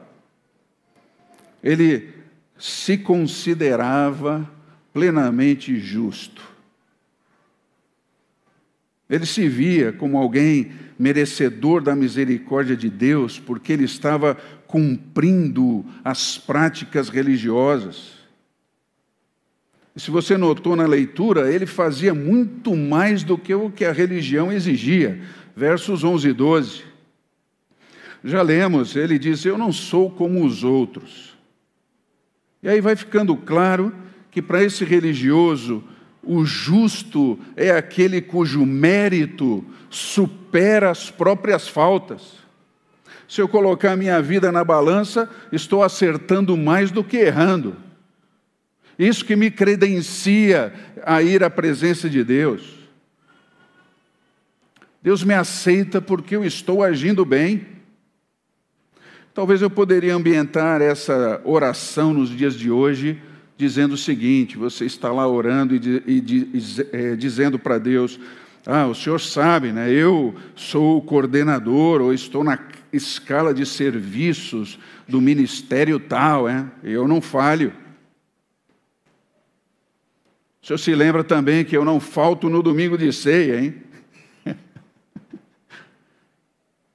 Ele 1.60 2.14
se 2.56 2.96
considerava 2.96 4.48
plenamente 4.92 5.76
justo. 5.80 6.54
Ele 9.10 9.26
se 9.26 9.48
via 9.48 9.92
como 9.92 10.16
alguém 10.16 10.72
merecedor 10.96 11.82
da 11.82 11.96
misericórdia 11.96 12.76
de 12.76 12.88
Deus, 12.88 13.40
porque 13.40 13.72
ele 13.72 13.84
estava 13.84 14.36
cumprindo 14.74 15.84
as 16.02 16.36
práticas 16.36 17.08
religiosas. 17.08 18.14
E 19.94 20.00
se 20.00 20.10
você 20.10 20.36
notou 20.36 20.74
na 20.74 20.84
leitura, 20.84 21.48
ele 21.48 21.64
fazia 21.64 22.12
muito 22.12 22.74
mais 22.74 23.22
do 23.22 23.38
que 23.38 23.54
o 23.54 23.70
que 23.70 23.84
a 23.84 23.92
religião 23.92 24.50
exigia. 24.50 25.22
Versos 25.54 26.02
11 26.02 26.28
e 26.28 26.32
12. 26.32 26.84
Já 28.24 28.42
lemos, 28.42 28.96
ele 28.96 29.16
diz: 29.16 29.44
Eu 29.44 29.56
não 29.56 29.70
sou 29.70 30.10
como 30.10 30.44
os 30.44 30.64
outros. 30.64 31.38
E 32.60 32.68
aí 32.68 32.80
vai 32.80 32.96
ficando 32.96 33.36
claro 33.36 33.94
que 34.28 34.42
para 34.42 34.60
esse 34.60 34.84
religioso, 34.84 35.84
o 36.20 36.44
justo 36.44 37.38
é 37.54 37.70
aquele 37.70 38.20
cujo 38.20 38.66
mérito 38.66 39.64
supera 39.88 40.90
as 40.90 41.12
próprias 41.12 41.68
faltas. 41.68 42.42
Se 43.28 43.40
eu 43.40 43.48
colocar 43.48 43.92
a 43.92 43.96
minha 43.96 44.20
vida 44.20 44.52
na 44.52 44.62
balança, 44.64 45.28
estou 45.50 45.82
acertando 45.82 46.56
mais 46.56 46.90
do 46.90 47.02
que 47.02 47.16
errando. 47.16 47.76
Isso 48.98 49.24
que 49.24 49.34
me 49.34 49.50
credencia 49.50 50.72
a 51.04 51.22
ir 51.22 51.42
à 51.42 51.50
presença 51.50 52.08
de 52.08 52.22
Deus. 52.22 52.74
Deus 55.02 55.24
me 55.24 55.34
aceita 55.34 56.00
porque 56.00 56.36
eu 56.36 56.44
estou 56.44 56.82
agindo 56.82 57.24
bem. 57.24 57.66
Talvez 59.34 59.60
eu 59.60 59.68
poderia 59.68 60.14
ambientar 60.14 60.80
essa 60.80 61.40
oração 61.44 62.14
nos 62.14 62.30
dias 62.30 62.54
de 62.54 62.70
hoje 62.70 63.20
dizendo 63.56 63.94
o 63.94 63.98
seguinte: 63.98 64.56
você 64.56 64.84
está 64.84 65.12
lá 65.12 65.26
orando 65.28 65.74
e, 65.74 66.02
e, 66.06 66.18
e 66.54 66.62
é, 66.92 67.16
dizendo 67.16 67.58
para 67.58 67.78
Deus, 67.78 68.18
ah, 68.66 68.86
o 68.86 68.94
senhor 68.94 69.20
sabe, 69.20 69.72
né? 69.72 69.90
Eu 69.90 70.34
sou 70.54 70.98
o 70.98 71.02
coordenador 71.02 72.00
ou 72.00 72.12
estou 72.12 72.42
na 72.42 72.56
escala 72.94 73.52
de 73.52 73.66
serviços 73.66 74.78
do 75.08 75.20
ministério 75.20 75.98
tal, 75.98 76.48
é? 76.48 76.66
Eu 76.82 77.08
não 77.08 77.20
falho. 77.20 77.72
O 80.62 80.66
senhor 80.66 80.78
se 80.78 80.94
lembra 80.94 81.22
também 81.22 81.64
que 81.64 81.76
eu 81.76 81.84
não 81.84 82.00
falto 82.00 82.48
no 82.48 82.62
domingo 82.62 82.96
de 82.96 83.12
ceia, 83.12 83.60
hein? 83.60 83.82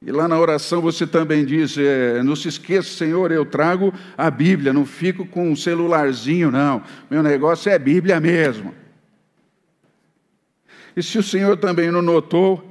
E 0.02 0.14
lá 0.14 0.30
na 0.30 0.40
oração 0.40 0.82
você 0.82 1.06
também 1.06 1.46
diz: 1.46 1.78
é, 1.78 2.24
não 2.24 2.36
se 2.36 2.48
esqueça, 2.48 2.90
Senhor, 2.90 3.34
eu 3.34 3.46
trago 3.46 3.94
a 4.18 4.32
Bíblia, 4.32 4.72
não 4.72 4.86
fico 4.86 5.26
com 5.26 5.52
um 5.52 5.56
celularzinho, 5.58 6.50
não. 6.50 6.82
Meu 7.12 7.22
negócio 7.22 7.70
é 7.70 7.78
Bíblia 7.78 8.18
mesmo. 8.20 8.74
E 10.96 11.04
se 11.04 11.18
o 11.18 11.24
Senhor 11.24 11.58
também 11.58 11.92
não 11.92 12.02
notou, 12.02 12.69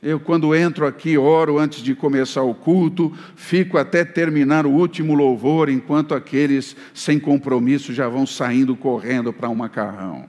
eu, 0.00 0.20
quando 0.20 0.54
entro 0.54 0.86
aqui, 0.86 1.18
oro 1.18 1.58
antes 1.58 1.82
de 1.82 1.94
começar 1.94 2.42
o 2.42 2.54
culto, 2.54 3.12
fico 3.34 3.76
até 3.76 4.04
terminar 4.04 4.64
o 4.64 4.70
último 4.70 5.14
louvor, 5.14 5.68
enquanto 5.68 6.14
aqueles 6.14 6.76
sem 6.94 7.18
compromisso 7.18 7.92
já 7.92 8.08
vão 8.08 8.24
saindo 8.24 8.76
correndo 8.76 9.32
para 9.32 9.48
um 9.48 9.56
macarrão. 9.56 10.28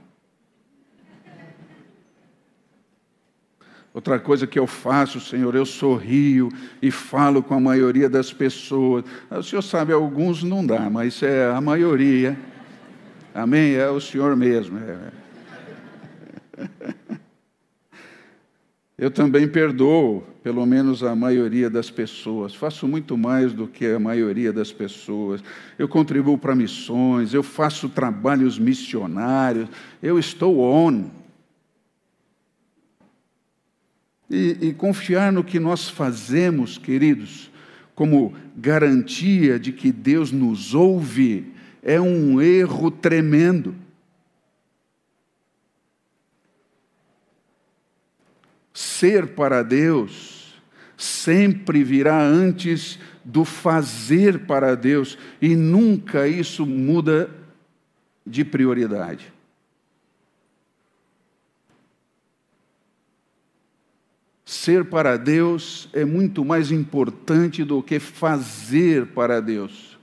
Outra 3.94 4.20
coisa 4.20 4.48
que 4.48 4.58
eu 4.58 4.66
faço, 4.66 5.20
Senhor, 5.20 5.54
eu 5.56 5.66
sorrio 5.66 6.50
e 6.82 6.90
falo 6.90 7.44
com 7.44 7.54
a 7.54 7.60
maioria 7.60 8.10
das 8.10 8.32
pessoas. 8.32 9.04
O 9.30 9.44
Senhor 9.44 9.62
sabe, 9.62 9.94
alguns 9.94 10.44
não 10.44 10.66
dá, 10.66 10.90
mas 10.90 11.22
é 11.22 11.52
a 11.52 11.60
maioria. 11.60 12.38
Amém? 13.34 13.76
É 13.76 13.90
o 13.90 14.00
Senhor 14.00 14.36
mesmo. 14.36 14.80
É. 14.80 14.98
Eu 19.00 19.10
também 19.10 19.48
perdoo, 19.48 20.22
pelo 20.44 20.66
menos 20.66 21.04
a 21.04 21.16
maioria 21.16 21.70
das 21.70 21.90
pessoas. 21.90 22.54
Faço 22.54 22.86
muito 22.86 23.18
mais 23.18 23.54
do 23.54 23.66
que 23.66 23.86
a 23.86 23.98
maioria 23.98 24.52
das 24.52 24.74
pessoas. 24.74 25.42
Eu 25.78 25.88
contribuo 25.88 26.38
para 26.38 26.54
missões, 26.54 27.34
eu 27.34 27.42
faço 27.42 27.88
trabalhos 27.88 28.60
missionários, 28.60 29.70
eu 30.04 30.20
estou 30.20 30.60
on. 30.60 31.06
E, 34.30 34.58
e 34.60 34.74
confiar 34.74 35.32
no 35.32 35.46
que 35.46 35.62
nós 35.62 35.88
fazemos, 35.90 36.78
queridos, 36.78 37.50
como 37.96 38.34
garantia 38.54 39.58
de 39.58 39.72
que 39.72 39.94
Deus 39.94 40.30
nos 40.30 40.76
ouve, 40.76 41.54
é 41.82 42.02
um 42.02 42.42
erro 42.42 42.92
tremendo. 42.92 43.74
Ser 48.80 49.36
para 49.36 49.62
Deus 49.62 50.54
sempre 50.96 51.84
virá 51.84 52.18
antes 52.22 52.98
do 53.26 53.44
fazer 53.44 54.46
para 54.46 54.74
Deus 54.74 55.18
e 55.42 55.54
nunca 55.54 56.30
isso 56.30 56.66
muda 56.66 57.30
de 58.26 58.46
prioridade. 58.46 59.34
Ser 64.46 64.86
para 64.86 65.18
Deus 65.18 65.90
é 65.92 66.06
muito 66.06 66.46
mais 66.46 66.72
importante 66.72 67.66
do 67.66 67.84
que 67.84 68.00
fazer 68.00 69.08
para 69.08 69.42
Deus. 69.42 70.00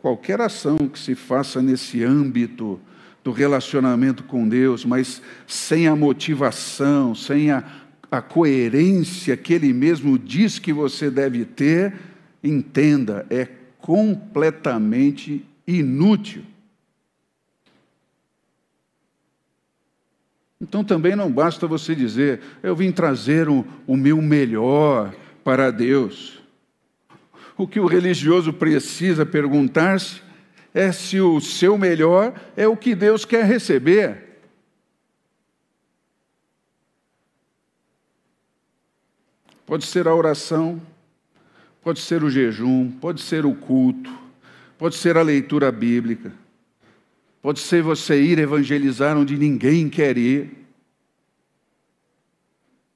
Qualquer 0.00 0.40
ação 0.40 0.76
que 0.78 0.98
se 0.98 1.14
faça 1.14 1.62
nesse 1.62 2.02
âmbito 2.02 2.80
do 3.24 3.32
relacionamento 3.32 4.22
com 4.22 4.46
Deus, 4.46 4.84
mas 4.84 5.22
sem 5.46 5.88
a 5.88 5.96
motivação, 5.96 7.14
sem 7.14 7.50
a, 7.50 7.64
a 8.10 8.20
coerência 8.20 9.34
que 9.34 9.54
Ele 9.54 9.72
mesmo 9.72 10.18
diz 10.18 10.58
que 10.58 10.74
você 10.74 11.10
deve 11.10 11.46
ter, 11.46 11.94
entenda, 12.42 13.26
é 13.30 13.48
completamente 13.78 15.42
inútil. 15.66 16.44
Então 20.60 20.84
também 20.84 21.16
não 21.16 21.32
basta 21.32 21.66
você 21.66 21.94
dizer, 21.94 22.40
eu 22.62 22.76
vim 22.76 22.92
trazer 22.92 23.48
o, 23.48 23.66
o 23.86 23.96
meu 23.96 24.20
melhor 24.20 25.14
para 25.42 25.70
Deus. 25.70 26.42
O 27.56 27.66
que 27.66 27.80
o 27.80 27.86
religioso 27.86 28.52
precisa 28.52 29.24
perguntar-se 29.24 30.23
é 30.74 30.90
se 30.90 31.20
o 31.20 31.40
seu 31.40 31.78
melhor 31.78 32.34
é 32.56 32.66
o 32.66 32.76
que 32.76 32.96
Deus 32.96 33.24
quer 33.24 33.44
receber. 33.44 34.24
Pode 39.64 39.86
ser 39.86 40.08
a 40.08 40.14
oração, 40.14 40.82
pode 41.80 42.00
ser 42.00 42.24
o 42.24 42.28
jejum, 42.28 42.90
pode 42.90 43.22
ser 43.22 43.46
o 43.46 43.54
culto, 43.54 44.12
pode 44.76 44.96
ser 44.96 45.16
a 45.16 45.22
leitura 45.22 45.70
bíblica, 45.70 46.32
pode 47.40 47.60
ser 47.60 47.80
você 47.80 48.20
ir 48.20 48.38
evangelizar 48.40 49.16
onde 49.16 49.38
ninguém 49.38 49.88
quer 49.88 50.18
ir, 50.18 50.66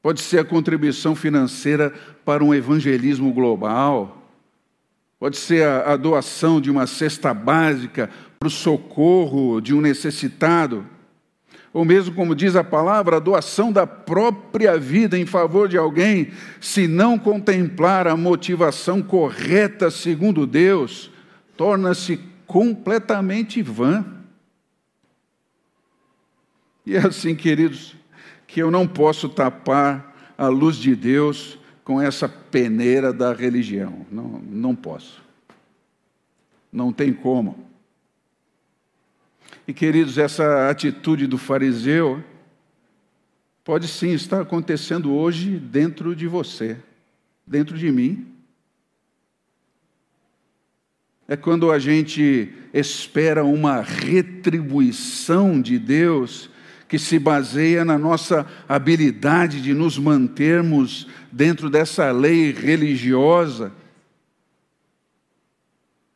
pode 0.03 0.21
ser 0.21 0.41
a 0.41 0.45
contribuição 0.45 1.15
financeira 1.15 1.91
para 2.25 2.45
um 2.45 2.53
evangelismo 2.53 3.33
global 3.33 4.18
Pode 5.19 5.37
ser 5.37 5.67
a, 5.67 5.93
a 5.93 5.97
doação 5.97 6.61
de 6.61 6.71
uma 6.71 6.87
cesta 6.87 7.35
básica 7.35 8.09
para 8.39 8.47
o 8.47 8.51
socorro 8.51 9.61
de 9.61 9.75
um 9.75 9.81
necessitado. 9.81 10.87
Ou 11.73 11.85
mesmo, 11.85 12.15
como 12.15 12.35
diz 12.35 12.57
a 12.57 12.65
palavra, 12.65 13.17
a 13.17 13.21
doação 13.21 13.73
da 13.73 13.87
própria 13.87 14.79
vida 14.79 15.19
em 15.19 15.27
favor 15.27 15.69
de 15.69 15.77
alguém, 15.77 16.31
se 16.61 16.87
não 16.89 17.19
contemplar 17.19 18.07
a 18.07 18.17
motivação 18.17 19.03
correta 19.03 19.91
segundo 19.91 20.47
Deus, 20.47 21.11
torna-se 21.57 22.21
completamente 22.47 23.61
vã. 23.61 24.05
E 26.87 26.97
é 26.97 27.01
assim, 27.01 27.35
queridos, 27.35 27.95
que 28.47 28.63
eu 28.63 28.71
não 28.71 28.87
posso 28.87 29.29
tapar 29.29 30.17
a 30.39 30.49
luz 30.49 30.77
de 30.77 30.97
Deus 30.97 31.58
com 31.89 32.03
essa 32.03 32.29
peneira 32.29 33.15
da 33.15 33.33
religião. 33.33 34.05
Não, 34.13 34.43
não 34.47 34.77
posso. 34.77 35.23
Não 36.71 36.93
tem 36.93 37.15
como. 37.15 37.67
E 39.67 39.73
queridos, 39.73 40.19
essa 40.19 40.69
atitude 40.69 41.27
do 41.27 41.39
fariseu 41.39 42.23
pode 43.65 43.89
sim 43.89 44.11
estar 44.11 44.43
acontecendo 44.43 45.15
hoje 45.15 45.59
dentro 45.59 46.15
de 46.15 46.27
você, 46.27 46.77
dentro 47.47 47.79
de 47.79 47.91
mim. 47.91 48.35
É 51.27 51.39
quando 51.39 51.73
a 51.73 51.79
gente 51.79 52.53
espera 52.75 53.47
uma 53.47 53.81
retribuição 53.81 55.59
de 55.59 55.79
Deus 55.79 56.51
que 56.89 56.99
se 56.99 57.19
baseia 57.19 57.85
na 57.85 57.99
nossa 57.99 58.47
habilidade 58.67 59.61
de 59.61 59.75
nos 59.75 59.99
mantermos 59.99 61.07
dentro 61.31 61.69
dessa 61.69 62.11
lei 62.11 62.51
religiosa. 62.51 63.71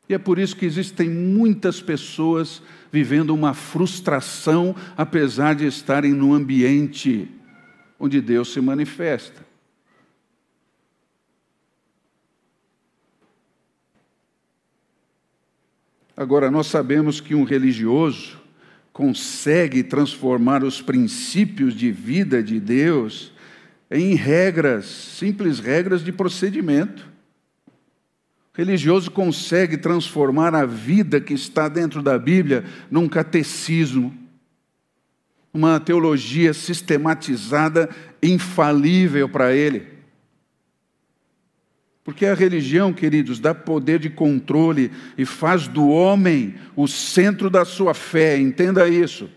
E 0.09 0.13
é 0.13 0.17
por 0.17 0.39
isso 0.39 0.55
que 0.55 0.65
existem 0.65 1.09
muitas 1.09 1.79
pessoas 1.79 2.61
vivendo 2.91 3.33
uma 3.33 3.53
frustração, 3.53 4.75
apesar 4.97 5.53
de 5.53 5.65
estarem 5.65 6.11
no 6.11 6.33
ambiente 6.33 7.29
onde 7.99 8.19
Deus 8.19 8.51
se 8.51 8.59
manifesta. 8.59 9.45
Agora, 16.15 16.51
nós 16.51 16.67
sabemos 16.67 17.19
que 17.19 17.33
um 17.33 17.43
religioso 17.43 18.42
consegue 18.93 19.81
transformar 19.81 20.63
os 20.63 20.79
princípios 20.79 21.73
de 21.73 21.91
vida 21.91 22.43
de 22.43 22.59
Deus 22.59 23.33
em 23.89 24.13
regras, 24.13 24.85
simples 24.85 25.59
regras 25.59 26.03
de 26.03 26.11
procedimento. 26.11 27.11
O 28.53 28.57
religioso 28.57 29.09
consegue 29.09 29.77
transformar 29.77 30.53
a 30.53 30.63
vida 30.63 31.19
que 31.19 31.33
está 31.33 31.67
dentro 31.67 32.03
da 32.03 32.19
Bíblia 32.19 32.63
num 32.89 33.09
catecismo, 33.09 34.15
uma 35.51 35.79
teologia 35.79 36.53
sistematizada, 36.53 37.89
infalível 38.21 39.27
para 39.27 39.55
ele. 39.55 39.92
Porque 42.03 42.25
a 42.25 42.33
religião, 42.33 42.91
queridos, 42.91 43.39
dá 43.39 43.55
poder 43.55 43.99
de 43.99 44.09
controle 44.09 44.91
e 45.17 45.25
faz 45.25 45.67
do 45.67 45.87
homem 45.87 46.55
o 46.75 46.87
centro 46.87 47.49
da 47.49 47.63
sua 47.63 47.93
fé, 47.93 48.37
entenda 48.37 48.87
isso. 48.89 49.29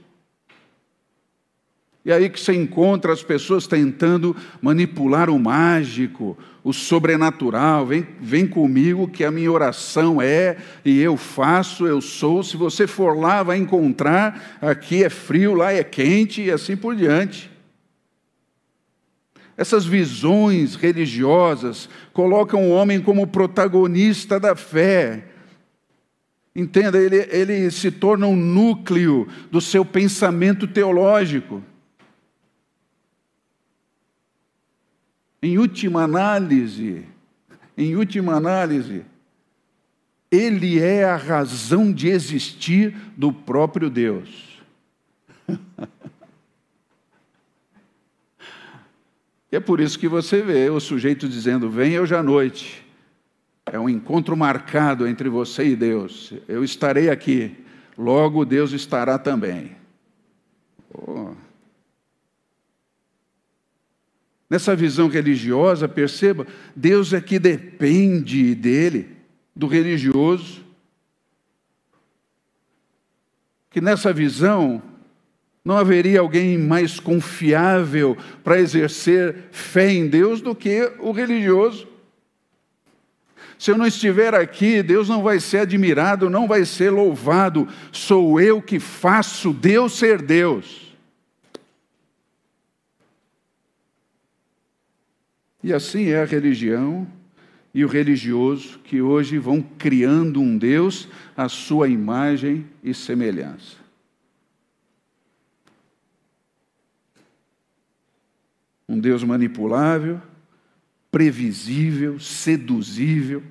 E 2.05 2.13
aí 2.13 2.31
que 2.31 2.41
você 2.41 2.55
encontra 2.55 3.13
as 3.13 3.21
pessoas 3.21 3.67
tentando 3.67 4.35
manipular 4.63 5.29
o 5.29 5.39
mágico, 5.41 6.39
o 6.63 6.73
sobrenatural. 6.73 7.85
Vem, 7.85 8.07
vem 8.21 8.47
comigo 8.47 9.09
que 9.09 9.25
a 9.25 9.31
minha 9.33 9.51
oração 9.51 10.23
é, 10.23 10.57
e 10.85 11.01
eu 11.01 11.17
faço, 11.17 11.85
eu 11.85 12.01
sou. 12.01 12.45
Se 12.45 12.57
você 12.57 12.87
for 12.87 13.19
lá, 13.19 13.43
vai 13.43 13.59
encontrar. 13.59 14.59
Aqui 14.61 15.03
é 15.03 15.11
frio, 15.11 15.55
lá 15.55 15.73
é 15.73 15.83
quente, 15.83 16.43
e 16.43 16.51
assim 16.51 16.77
por 16.77 16.95
diante. 16.95 17.51
Essas 19.57 19.87
visões 19.87 20.75
religiosas 20.75 21.89
colocam 22.13 22.69
o 22.69 22.73
homem 22.73 23.01
como 23.01 23.27
protagonista 23.27 24.39
da 24.39 24.55
fé. 24.55 25.29
Entenda, 26.55 26.99
ele, 26.99 27.17
ele 27.31 27.71
se 27.71 27.91
torna 27.91 28.27
um 28.27 28.37
núcleo 28.37 29.27
do 29.51 29.61
seu 29.61 29.85
pensamento 29.85 30.67
teológico. 30.67 31.63
Em 35.43 35.59
última 35.59 36.03
análise, 36.03 37.05
em 37.77 37.97
última 37.97 38.35
análise, 38.35 39.05
ele 40.31 40.81
é 40.81 41.05
a 41.05 41.17
razão 41.17 41.93
de 41.93 42.09
existir 42.09 42.95
do 43.17 43.33
próprio 43.33 43.89
Deus. 43.89 44.61
é 49.57 49.61
por 49.61 49.81
isso 49.81 49.99
que 49.99 50.07
você 50.07 50.43
vê 50.43 50.69
o 50.69 50.79
sujeito 50.79 51.29
dizendo: 51.29 51.71
Venha 51.71 52.01
hoje 52.01 52.15
à 52.15 52.23
noite. 52.23 52.85
É 53.65 53.79
um 53.79 53.89
encontro 53.89 54.37
marcado 54.37 55.09
entre 55.09 55.29
você 55.29 55.67
e 55.67 55.75
Deus. 55.75 56.33
Eu 56.47 56.63
estarei 56.63 57.11
aqui, 57.11 57.57
logo 57.99 58.45
Deus 58.45 58.73
estará 58.73 59.19
também. 59.19 59.75
Oh. 60.95 61.35
Nessa 64.49 64.77
visão 64.77 65.09
religiosa, 65.09 65.89
perceba, 65.89 66.47
Deus 66.77 67.13
é 67.13 67.21
que 67.21 67.39
depende 67.39 68.55
dele, 68.55 69.17
do 69.55 69.67
religioso. 69.67 70.65
Que 73.71 73.81
nessa 73.81 74.13
visão 74.13 74.81
não 75.67 75.77
haveria 75.77 76.21
alguém 76.21 76.57
mais 76.57 77.01
confiável 77.01 78.17
para 78.45 78.61
exercer 78.61 79.49
fé 79.51 79.91
em 79.91 80.07
Deus 80.07 80.41
do 80.41 80.55
que 80.55 80.93
o 81.01 81.11
religioso. 81.11 81.89
Se 83.59 83.73
eu 83.73 83.77
não 83.77 83.85
estiver 83.85 84.33
aqui, 84.33 84.81
Deus 84.81 85.09
não 85.09 85.25
vai 85.25 85.41
ser 85.41 85.59
admirado, 85.59 86.31
não 86.31 86.47
vai 86.47 86.65
ser 86.65 86.91
louvado. 86.91 87.67
Sou 87.91 88.41
eu 88.41 88.63
que 88.63 88.79
faço 88.79 89.53
Deus 89.53 89.99
ser 89.99 90.23
Deus. 90.23 90.95
E 95.65 95.73
assim 95.73 96.11
é 96.11 96.23
a 96.23 96.27
religião 96.27 97.09
e 97.75 97.85
o 97.85 97.89
religioso 97.89 98.79
que 98.85 99.03
hoje 99.03 99.37
vão 99.37 99.61
criando 99.61 100.41
um 100.41 100.57
Deus 100.57 101.09
à 101.37 101.49
sua 101.49 101.89
imagem 101.89 102.65
e 102.85 102.95
semelhança. 102.95 103.86
Um 108.89 109.01
Deus 109.01 109.25
manipulável, 109.25 110.21
previsível, 111.11 112.21
seduzível. 112.21 113.43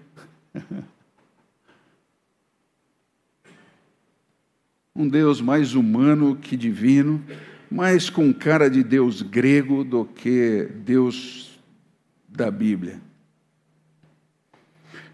um 4.96 5.08
Deus 5.08 5.42
mais 5.42 5.76
humano 5.76 6.38
que 6.38 6.56
divino, 6.56 7.22
mais 7.70 8.10
com 8.10 8.34
cara 8.34 8.70
de 8.70 8.82
Deus 8.82 9.22
grego 9.22 9.84
do 9.84 10.06
que 10.06 10.70
Deus 10.86 11.60
da 12.30 12.50
Bíblia. 12.50 13.02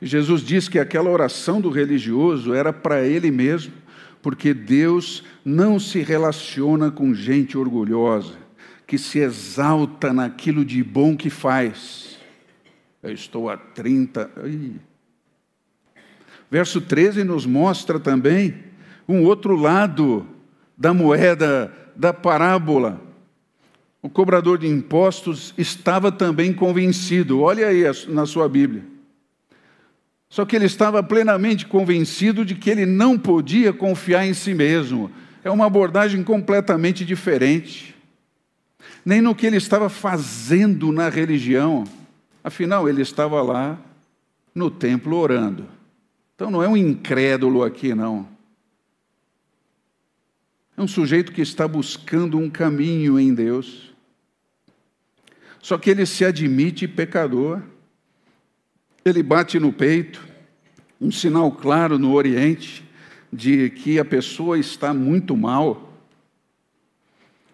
Jesus 0.01 0.41
diz 0.41 0.67
que 0.67 0.79
aquela 0.79 1.09
oração 1.09 1.61
do 1.61 1.69
religioso 1.69 2.53
era 2.53 2.73
para 2.73 3.03
ele 3.03 3.31
mesmo, 3.31 3.73
porque 4.21 4.53
Deus 4.53 5.23
não 5.43 5.79
se 5.79 6.01
relaciona 6.01 6.91
com 6.91 7.13
gente 7.13 7.57
orgulhosa, 7.57 8.35
que 8.91 8.97
se 8.97 9.19
exalta 9.19 10.11
naquilo 10.11 10.65
de 10.65 10.83
bom 10.83 11.15
que 11.15 11.29
faz. 11.29 12.19
Eu 13.01 13.13
estou 13.13 13.49
a 13.49 13.55
30. 13.55 14.29
Ai. 14.35 14.73
Verso 16.51 16.81
13 16.81 17.23
nos 17.23 17.45
mostra 17.45 18.01
também 18.01 18.53
um 19.07 19.23
outro 19.23 19.55
lado 19.55 20.27
da 20.77 20.93
moeda 20.93 21.73
da 21.95 22.13
parábola 22.13 23.01
o 24.01 24.09
cobrador 24.09 24.57
de 24.57 24.67
impostos 24.67 25.53
estava 25.57 26.11
também 26.11 26.51
convencido, 26.51 27.39
olha 27.39 27.67
aí 27.67 27.83
na 28.09 28.25
sua 28.25 28.49
Bíblia. 28.49 28.83
Só 30.27 30.43
que 30.43 30.53
ele 30.53 30.65
estava 30.65 31.01
plenamente 31.01 31.65
convencido 31.65 32.43
de 32.43 32.55
que 32.55 32.69
ele 32.69 32.85
não 32.85 33.17
podia 33.17 33.71
confiar 33.71 34.25
em 34.25 34.33
si 34.33 34.53
mesmo. 34.53 35.09
É 35.45 35.49
uma 35.49 35.65
abordagem 35.65 36.23
completamente 36.23 37.05
diferente. 37.05 37.90
Nem 39.03 39.21
no 39.21 39.35
que 39.35 39.45
ele 39.45 39.57
estava 39.57 39.89
fazendo 39.89 40.91
na 40.91 41.09
religião. 41.09 41.83
Afinal, 42.43 42.87
ele 42.87 43.01
estava 43.01 43.41
lá 43.41 43.79
no 44.53 44.69
templo 44.69 45.17
orando. 45.17 45.67
Então 46.35 46.51
não 46.51 46.63
é 46.63 46.67
um 46.67 46.77
incrédulo 46.77 47.63
aqui, 47.63 47.93
não. 47.93 48.27
É 50.75 50.81
um 50.81 50.87
sujeito 50.87 51.31
que 51.31 51.41
está 51.41 51.67
buscando 51.67 52.37
um 52.37 52.49
caminho 52.49 53.19
em 53.19 53.33
Deus 53.33 53.91
só 55.61 55.77
que 55.77 55.89
ele 55.89 56.05
se 56.05 56.25
admite 56.25 56.87
pecador, 56.87 57.61
ele 59.05 59.21
bate 59.21 59.59
no 59.59 59.71
peito, 59.71 60.27
um 60.99 61.11
sinal 61.11 61.51
claro 61.51 61.99
no 61.99 62.13
Oriente 62.13 62.83
de 63.31 63.69
que 63.69 63.99
a 63.99 64.05
pessoa 64.05 64.57
está 64.57 64.93
muito 64.93 65.37
mal, 65.37 65.90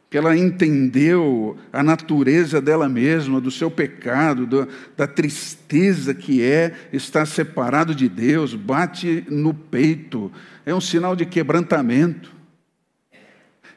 que 0.09 0.17
ela 0.17 0.37
entendeu 0.37 1.57
a 1.71 1.83
natureza 1.83 2.61
dela 2.61 2.87
mesma, 2.87 3.41
do 3.41 3.51
seu 3.51 3.69
pecado, 3.69 4.45
do, 4.45 4.67
da 4.95 5.05
tristeza 5.05 6.13
que 6.13 6.41
é 6.41 6.73
estar 6.93 7.25
separado 7.25 7.93
de 7.93 8.07
Deus, 8.07 8.53
bate 8.53 9.25
no 9.29 9.53
peito, 9.53 10.31
é 10.65 10.73
um 10.73 10.79
sinal 10.79 11.15
de 11.15 11.25
quebrantamento. 11.25 12.31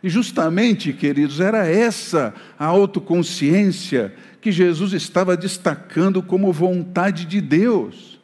E 0.03 0.09
justamente, 0.09 0.93
queridos, 0.93 1.41
era 1.41 1.67
essa 1.67 2.33
a 2.59 2.65
autoconsciência 2.65 4.15
que 4.41 4.51
Jesus 4.51 4.93
estava 4.93 5.37
destacando 5.37 6.23
como 6.23 6.53
vontade 6.53 7.27
de 7.27 7.41
Deus. 7.41 8.21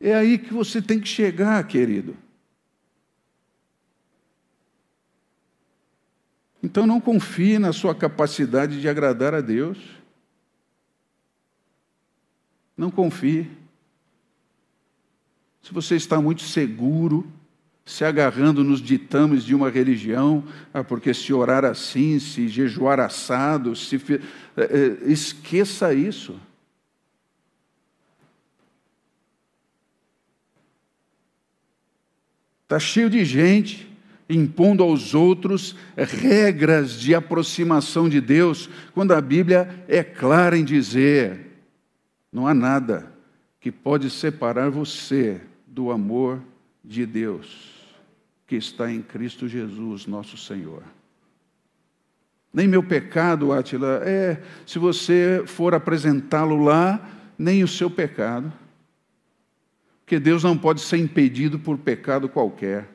É 0.00 0.14
aí 0.14 0.36
que 0.36 0.52
você 0.52 0.82
tem 0.82 1.00
que 1.00 1.08
chegar, 1.08 1.62
querido. 1.66 2.14
Então 6.66 6.84
não 6.84 7.00
confie 7.00 7.60
na 7.60 7.72
sua 7.72 7.94
capacidade 7.94 8.80
de 8.80 8.88
agradar 8.88 9.32
a 9.32 9.40
Deus. 9.40 9.78
Não 12.76 12.90
confie. 12.90 13.48
Se 15.62 15.72
você 15.72 15.94
está 15.94 16.20
muito 16.20 16.42
seguro 16.42 17.24
se 17.84 18.04
agarrando 18.04 18.64
nos 18.64 18.82
ditames 18.82 19.44
de 19.44 19.54
uma 19.54 19.70
religião, 19.70 20.42
ah, 20.74 20.82
porque 20.82 21.14
se 21.14 21.32
orar 21.32 21.64
assim, 21.64 22.18
se 22.18 22.48
jejuar 22.48 22.98
assado, 22.98 23.76
se 23.76 23.94
eh, 23.94 24.20
eh, 24.56 24.96
esqueça 25.12 25.94
isso. 25.94 26.34
Está 32.64 32.80
cheio 32.80 33.08
de 33.08 33.24
gente 33.24 33.95
impondo 34.28 34.82
aos 34.82 35.14
outros 35.14 35.76
regras 35.96 36.98
de 36.98 37.14
aproximação 37.14 38.08
de 38.08 38.20
Deus, 38.20 38.68
quando 38.92 39.12
a 39.12 39.20
Bíblia 39.20 39.84
é 39.88 40.02
clara 40.02 40.58
em 40.58 40.64
dizer: 40.64 41.58
não 42.32 42.46
há 42.46 42.54
nada 42.54 43.12
que 43.60 43.70
pode 43.70 44.10
separar 44.10 44.70
você 44.70 45.40
do 45.66 45.90
amor 45.90 46.40
de 46.84 47.04
Deus 47.04 47.76
que 48.46 48.54
está 48.56 48.90
em 48.90 49.02
Cristo 49.02 49.48
Jesus, 49.48 50.06
nosso 50.06 50.36
Senhor. 50.36 50.82
Nem 52.52 52.68
meu 52.68 52.82
pecado, 52.82 53.52
Atila, 53.52 54.00
é, 54.04 54.40
se 54.64 54.78
você 54.78 55.42
for 55.46 55.74
apresentá-lo 55.74 56.62
lá, 56.62 57.06
nem 57.36 57.62
o 57.62 57.68
seu 57.68 57.90
pecado. 57.90 58.52
Porque 60.00 60.20
Deus 60.20 60.44
não 60.44 60.56
pode 60.56 60.80
ser 60.80 60.96
impedido 60.98 61.58
por 61.58 61.76
pecado 61.76 62.28
qualquer. 62.28 62.88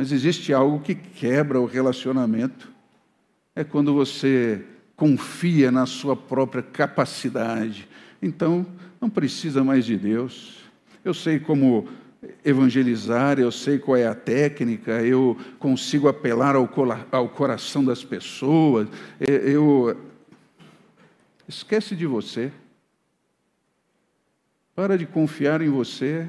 Mas 0.00 0.12
existe 0.12 0.50
algo 0.50 0.80
que 0.80 0.94
quebra 0.94 1.60
o 1.60 1.66
relacionamento. 1.66 2.72
É 3.54 3.62
quando 3.62 3.92
você 3.92 4.64
confia 4.96 5.70
na 5.70 5.84
sua 5.84 6.16
própria 6.16 6.62
capacidade. 6.62 7.86
Então, 8.22 8.64
não 8.98 9.10
precisa 9.10 9.62
mais 9.62 9.84
de 9.84 9.98
Deus. 9.98 10.64
Eu 11.04 11.12
sei 11.12 11.38
como 11.38 11.86
evangelizar, 12.42 13.38
eu 13.38 13.52
sei 13.52 13.78
qual 13.78 13.94
é 13.94 14.06
a 14.06 14.14
técnica, 14.14 15.02
eu 15.02 15.36
consigo 15.58 16.08
apelar 16.08 16.56
ao, 16.56 16.66
ao 17.12 17.28
coração 17.28 17.84
das 17.84 18.02
pessoas, 18.02 18.88
eu. 19.20 19.94
Esquece 21.46 21.94
de 21.94 22.06
você. 22.06 22.50
Para 24.74 24.96
de 24.96 25.04
confiar 25.04 25.60
em 25.60 25.68
você 25.68 26.26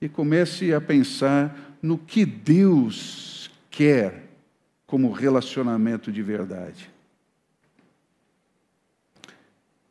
e 0.00 0.08
comece 0.08 0.74
a 0.74 0.80
pensar 0.80 1.67
no 1.82 1.98
que 1.98 2.24
Deus 2.24 3.50
quer 3.70 4.28
como 4.86 5.12
relacionamento 5.12 6.10
de 6.10 6.22
verdade. 6.22 6.90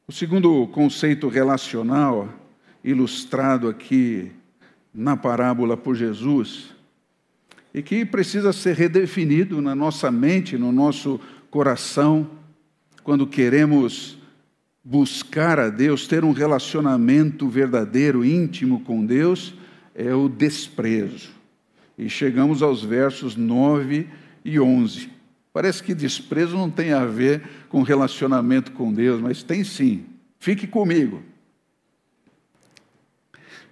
O 0.08 0.12
segundo 0.12 0.66
conceito 0.68 1.28
relacional, 1.28 2.34
ilustrado 2.84 3.68
aqui 3.68 4.32
na 4.94 5.18
parábola 5.18 5.76
por 5.76 5.96
Jesus, 5.96 6.74
e 7.74 7.84
que 7.84 8.06
precisa 8.06 8.52
ser 8.54 8.76
redefinido 8.76 9.62
na 9.62 9.76
nossa 9.76 10.10
mente, 10.10 10.58
no 10.58 10.72
nosso 10.72 11.20
coração, 11.52 12.30
quando 13.04 13.28
queremos 13.28 14.18
buscar 14.84 15.60
a 15.60 15.70
Deus, 15.70 16.08
ter 16.08 16.24
um 16.24 16.32
relacionamento 16.32 17.48
verdadeiro, 17.48 18.24
íntimo 18.24 18.80
com 18.82 19.06
Deus, 19.06 19.54
é 19.94 20.14
o 20.14 20.30
desprezo. 20.30 21.37
E 21.98 22.10
chegamos 22.10 22.62
aos 22.62 22.84
versos 22.84 23.36
9 23.36 24.08
e 24.46 24.60
11. 24.60 25.10
Parece 25.52 25.82
que 25.82 25.96
desprezo 25.96 26.56
não 26.56 26.70
tem 26.70 26.94
a 26.94 27.06
ver 27.06 27.42
com 27.70 27.82
relacionamento 27.82 28.72
com 28.74 28.94
Deus, 28.94 29.20
mas 29.20 29.42
tem 29.42 29.64
sim. 29.64 30.06
Fique 30.40 30.68
comigo. 30.68 31.24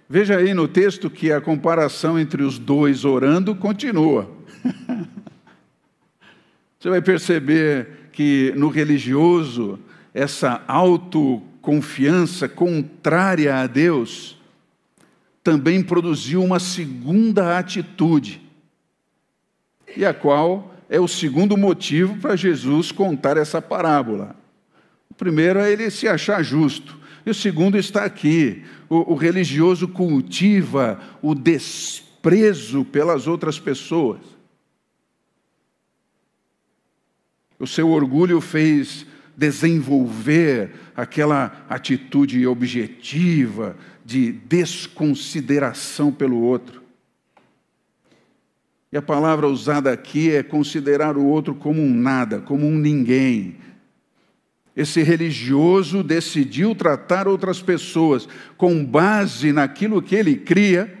Veja 0.08 0.36
aí 0.36 0.52
no 0.54 0.66
texto 0.66 1.08
que 1.08 1.30
a 1.30 1.40
comparação 1.40 2.18
entre 2.18 2.42
os 2.42 2.58
dois 2.58 3.04
orando 3.04 3.54
continua. 3.54 4.30
Você 6.78 6.90
vai 6.90 7.00
perceber 7.00 8.10
que 8.12 8.52
no 8.56 8.68
religioso, 8.68 9.78
essa 10.14 10.62
autoconfiança 10.66 12.48
contrária 12.48 13.56
a 13.56 13.66
Deus 13.66 14.35
também 15.46 15.80
produziu 15.80 16.42
uma 16.42 16.58
segunda 16.58 17.56
atitude, 17.56 18.42
e 19.96 20.04
a 20.04 20.12
qual 20.12 20.74
é 20.90 20.98
o 20.98 21.06
segundo 21.06 21.56
motivo 21.56 22.16
para 22.16 22.34
Jesus 22.34 22.90
contar 22.90 23.36
essa 23.36 23.62
parábola. 23.62 24.34
O 25.08 25.14
primeiro 25.14 25.60
é 25.60 25.70
ele 25.70 25.88
se 25.88 26.08
achar 26.08 26.42
justo. 26.42 26.98
E 27.24 27.30
o 27.30 27.34
segundo 27.34 27.78
está 27.78 28.04
aqui: 28.04 28.64
o, 28.88 29.12
o 29.12 29.14
religioso 29.14 29.86
cultiva 29.86 31.00
o 31.22 31.32
desprezo 31.32 32.84
pelas 32.84 33.28
outras 33.28 33.56
pessoas. 33.56 34.18
O 37.56 37.68
seu 37.68 37.88
orgulho 37.88 38.40
fez 38.40 39.06
desenvolver 39.36 40.70
aquela 40.96 41.64
atitude 41.68 42.46
objetiva 42.46 43.76
de 44.04 44.32
desconsideração 44.32 46.10
pelo 46.10 46.40
outro. 46.40 46.82
E 48.92 48.96
a 48.96 49.02
palavra 49.02 49.46
usada 49.48 49.92
aqui 49.92 50.30
é 50.30 50.42
considerar 50.42 51.16
o 51.16 51.24
outro 51.24 51.54
como 51.54 51.82
um 51.82 51.92
nada, 51.92 52.40
como 52.40 52.66
um 52.66 52.78
ninguém, 52.78 53.56
esse 54.76 55.02
religioso 55.02 56.02
decidiu 56.02 56.74
tratar 56.74 57.26
outras 57.26 57.62
pessoas 57.62 58.28
com 58.58 58.84
base 58.84 59.50
naquilo 59.50 60.02
que 60.02 60.14
ele 60.14 60.36
cria, 60.36 60.94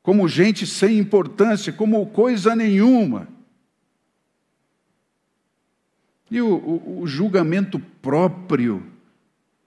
como 0.00 0.28
gente 0.28 0.64
sem 0.64 0.96
importância, 0.96 1.72
como 1.72 2.06
coisa 2.06 2.54
nenhuma. 2.54 3.26
E 6.34 6.42
o, 6.42 6.48
o, 6.48 7.02
o 7.02 7.06
julgamento 7.06 7.78
próprio 7.78 8.84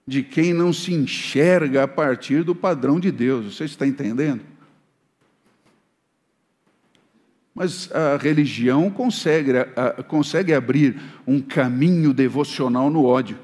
de 0.06 0.22
quem 0.22 0.52
não 0.52 0.70
se 0.70 0.92
enxerga 0.92 1.84
a 1.84 1.88
partir 1.88 2.44
do 2.44 2.54
padrão 2.54 3.00
de 3.00 3.10
Deus. 3.10 3.56
Você 3.56 3.64
está 3.64 3.86
entendendo? 3.86 4.42
Mas 7.54 7.90
a 7.90 8.18
religião 8.18 8.90
consegue, 8.90 9.52
a, 9.56 10.02
consegue 10.02 10.52
abrir 10.52 11.00
um 11.26 11.40
caminho 11.40 12.12
devocional 12.12 12.90
no 12.90 13.02
ódio, 13.02 13.38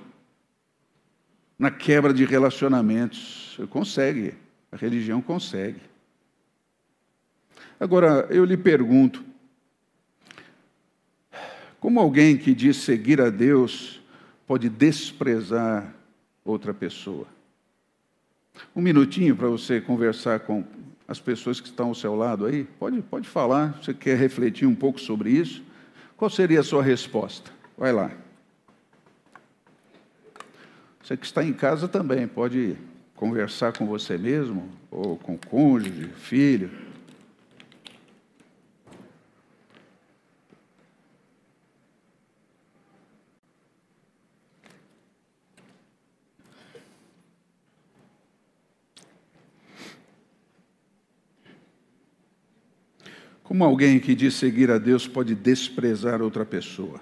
na 1.58 1.70
quebra 1.70 2.12
de 2.12 2.26
relacionamentos. 2.26 3.58
Consegue, 3.70 4.34
a 4.70 4.76
religião 4.76 5.22
consegue. 5.22 5.80
Agora, 7.80 8.26
eu 8.28 8.44
lhe 8.44 8.58
pergunto: 8.58 9.24
como 11.84 12.00
alguém 12.00 12.34
que 12.34 12.54
diz 12.54 12.78
seguir 12.78 13.20
a 13.20 13.28
Deus 13.28 14.00
pode 14.46 14.70
desprezar 14.70 15.94
outra 16.42 16.72
pessoa? 16.72 17.26
Um 18.74 18.80
minutinho 18.80 19.36
para 19.36 19.48
você 19.48 19.82
conversar 19.82 20.40
com, 20.40 20.64
as 21.06 21.20
pessoas 21.20 21.60
que 21.60 21.68
estão 21.68 21.88
ao 21.88 21.94
seu 21.94 22.14
lado 22.14 22.46
aí? 22.46 22.64
Pode, 22.64 23.02
pode 23.02 23.28
falar, 23.28 23.78
você 23.82 23.92
quer 23.92 24.16
refletir 24.16 24.66
um 24.66 24.74
pouco 24.74 24.98
sobre 24.98 25.28
isso? 25.28 25.62
Qual 26.16 26.30
seria 26.30 26.60
a 26.60 26.62
sua 26.62 26.82
resposta? 26.82 27.50
Vai 27.76 27.92
lá. 27.92 28.10
Você 31.02 31.18
que 31.18 31.26
está 31.26 31.44
em 31.44 31.52
casa 31.52 31.86
também 31.86 32.26
pode 32.26 32.78
conversar 33.14 33.76
com 33.76 33.84
você 33.84 34.16
mesmo, 34.16 34.70
ou 34.90 35.18
com 35.18 35.34
o 35.34 35.38
cônjuge, 35.38 36.08
filho. 36.16 36.83
Como 53.54 53.62
alguém 53.62 54.00
que 54.00 54.16
diz 54.16 54.34
seguir 54.34 54.68
a 54.68 54.78
Deus 54.78 55.06
pode 55.06 55.32
desprezar 55.32 56.20
outra 56.20 56.44
pessoa? 56.44 56.98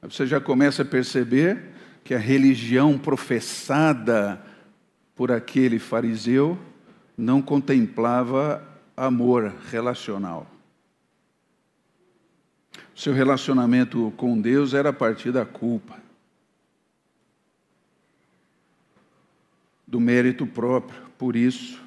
Você 0.00 0.26
já 0.26 0.40
começa 0.40 0.80
a 0.80 0.84
perceber 0.86 1.62
que 2.02 2.14
a 2.14 2.18
religião 2.18 2.98
professada 2.98 4.42
por 5.14 5.30
aquele 5.30 5.78
fariseu 5.78 6.58
não 7.18 7.42
contemplava 7.42 8.66
amor 8.96 9.54
relacional. 9.70 10.50
Seu 12.96 13.12
relacionamento 13.12 14.10
com 14.16 14.40
Deus 14.40 14.72
era 14.72 14.88
a 14.88 14.94
partir 14.94 15.32
da 15.32 15.44
culpa, 15.44 15.98
do 19.86 20.00
mérito 20.00 20.46
próprio. 20.46 20.98
Por 21.18 21.36
isso, 21.36 21.83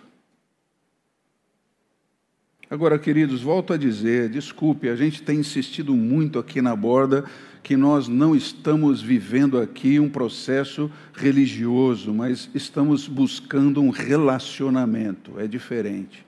Agora, 2.69 2.99
queridos, 2.99 3.41
volto 3.41 3.71
a 3.71 3.77
dizer, 3.77 4.27
desculpe, 4.27 4.89
a 4.89 4.95
gente 4.95 5.21
tem 5.21 5.39
insistido 5.39 5.95
muito 5.95 6.37
aqui 6.37 6.61
na 6.61 6.75
borda 6.75 7.23
que 7.63 7.77
nós 7.77 8.09
não 8.09 8.35
estamos 8.35 9.01
vivendo 9.01 9.57
aqui 9.57 10.01
um 10.01 10.09
processo 10.09 10.91
religioso, 11.13 12.13
mas 12.13 12.49
estamos 12.53 13.07
buscando 13.07 13.81
um 13.81 13.89
relacionamento, 13.89 15.39
é 15.39 15.47
diferente. 15.47 16.25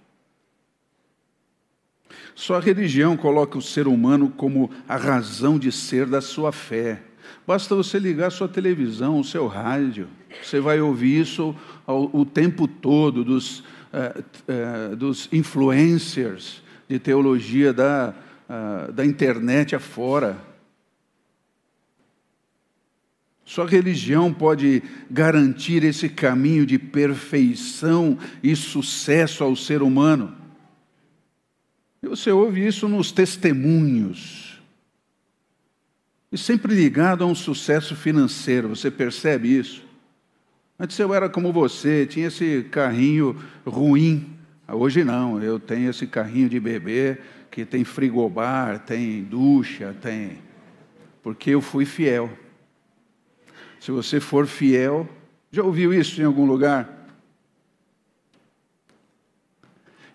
Só 2.33 2.55
a 2.55 2.61
religião 2.61 3.17
coloca 3.17 3.57
o 3.57 3.61
ser 3.61 3.85
humano 3.85 4.29
como 4.29 4.71
a 4.87 4.95
razão 4.95 5.59
de 5.59 5.73
ser 5.73 6.05
da 6.05 6.21
sua 6.21 6.53
fé. 6.53 7.01
Basta 7.45 7.75
você 7.75 7.99
ligar 7.99 8.31
sua 8.31 8.47
televisão, 8.47 9.19
o 9.19 9.25
seu 9.25 9.45
rádio, 9.45 10.07
você 10.41 10.59
vai 10.59 10.79
ouvir 10.79 11.19
isso 11.19 11.55
o 11.85 12.25
tempo 12.25 12.67
todo 12.67 13.23
dos 13.23 13.63
eh, 13.91 14.23
eh, 14.47 14.95
dos 14.95 15.27
influencers 15.31 16.61
de 16.87 16.99
teologia 16.99 17.73
da, 17.73 18.13
uh, 18.49 18.91
da 18.91 19.05
internet 19.05 19.75
afora. 19.75 20.37
Só 23.45 23.65
religião 23.65 24.31
pode 24.31 24.83
garantir 25.09 25.83
esse 25.83 26.07
caminho 26.07 26.67
de 26.67 26.77
perfeição 26.77 28.17
e 28.43 28.55
sucesso 28.55 29.43
ao 29.43 29.55
ser 29.55 29.81
humano. 29.81 30.35
E 32.03 32.07
você 32.07 32.31
ouve 32.31 32.65
isso 32.65 32.87
nos 32.87 33.11
testemunhos. 33.11 34.61
E 36.31 36.37
sempre 36.37 36.75
ligado 36.75 37.23
a 37.23 37.27
um 37.27 37.33
sucesso 37.33 37.95
financeiro, 37.95 38.69
você 38.69 38.91
percebe 38.91 39.57
isso? 39.57 39.88
Antes 40.79 40.97
eu 40.97 41.13
era 41.13 41.27
como 41.27 41.51
você, 41.51 42.05
tinha 42.05 42.27
esse 42.27 42.63
carrinho 42.71 43.35
ruim. 43.65 44.37
Hoje 44.65 45.03
não, 45.03 45.41
eu 45.43 45.59
tenho 45.59 45.89
esse 45.89 46.07
carrinho 46.07 46.47
de 46.47 46.57
bebê 46.57 47.17
que 47.51 47.65
tem 47.65 47.83
frigobar, 47.83 48.79
tem 48.79 49.21
ducha, 49.23 49.93
tem. 50.01 50.37
Porque 51.21 51.49
eu 51.49 51.59
fui 51.59 51.85
fiel. 51.85 52.31
Se 53.77 53.91
você 53.91 54.21
for 54.21 54.47
fiel, 54.47 55.09
já 55.51 55.63
ouviu 55.63 55.93
isso 55.93 56.21
em 56.21 56.23
algum 56.23 56.45
lugar? 56.45 57.07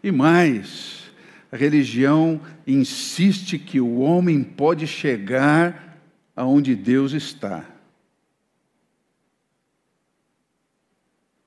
E 0.03 0.11
mais, 0.11 1.11
a 1.53 1.57
religião 1.57 2.41
insiste 2.67 3.59
que 3.59 3.81
o 3.81 3.99
homem 3.99 4.43
pode 4.43 4.87
chegar 4.87 5.99
aonde 6.35 6.75
Deus 6.75 7.13
está. 7.13 7.74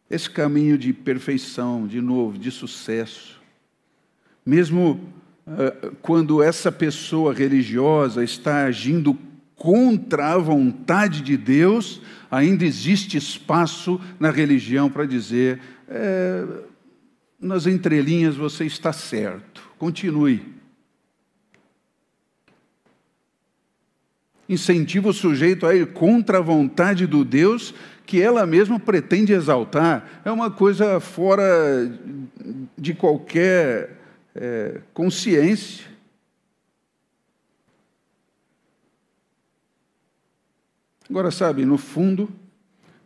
Esse 0.09 0.29
caminho 0.29 0.77
de 0.77 0.93
perfeição, 0.93 1.85
de 1.85 1.99
novo, 1.99 2.37
de 2.37 2.49
sucesso, 2.49 3.41
mesmo 4.45 5.01
uh, 5.45 5.95
quando 6.01 6.41
essa 6.41 6.71
pessoa 6.71 7.33
religiosa 7.33 8.23
está 8.23 8.65
agindo 8.65 9.17
contra 9.55 10.33
a 10.33 10.37
vontade 10.37 11.21
de 11.21 11.35
Deus, 11.35 12.01
ainda 12.31 12.63
existe 12.63 13.17
espaço 13.17 13.99
na 14.19 14.29
religião 14.29 14.89
para 14.89 15.05
dizer: 15.05 15.59
é, 15.89 16.45
nas 17.39 17.65
entrelinhas 17.65 18.35
você 18.35 18.65
está 18.65 18.93
certo, 18.93 19.61
continue. 19.77 20.56
Incentiva 24.49 25.09
o 25.09 25.13
sujeito 25.13 25.65
a 25.65 25.75
ir 25.75 25.87
contra 25.87 26.37
a 26.37 26.41
vontade 26.41 27.05
do 27.05 27.25
Deus 27.25 27.73
que 28.05 28.21
ela 28.21 28.45
mesma 28.45 28.79
pretende 28.79 29.33
exaltar. 29.33 30.21
É 30.23 30.31
uma 30.31 30.49
coisa 30.49 30.99
fora 31.01 31.43
de 32.77 32.93
qualquer 32.93 33.97
é, 34.33 34.79
consciência. 34.93 35.85
Agora, 41.09 41.31
sabe, 41.31 41.65
no 41.65 41.77
fundo, 41.77 42.29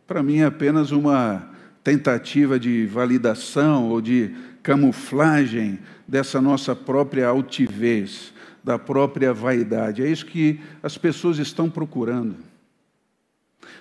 para 0.06 0.22
mim 0.22 0.38
é 0.38 0.44
apenas 0.44 0.92
uma 0.92 1.50
tentativa 1.82 2.58
de 2.58 2.86
validação 2.86 3.88
ou 3.88 4.00
de 4.00 4.34
camuflagem 4.62 5.80
dessa 6.06 6.40
nossa 6.40 6.76
própria 6.76 7.26
altivez, 7.26 8.32
da 8.62 8.78
própria 8.78 9.32
vaidade. 9.32 10.02
É 10.02 10.08
isso 10.08 10.26
que 10.26 10.60
as 10.82 10.96
pessoas 10.96 11.38
estão 11.38 11.68
procurando. 11.68 12.36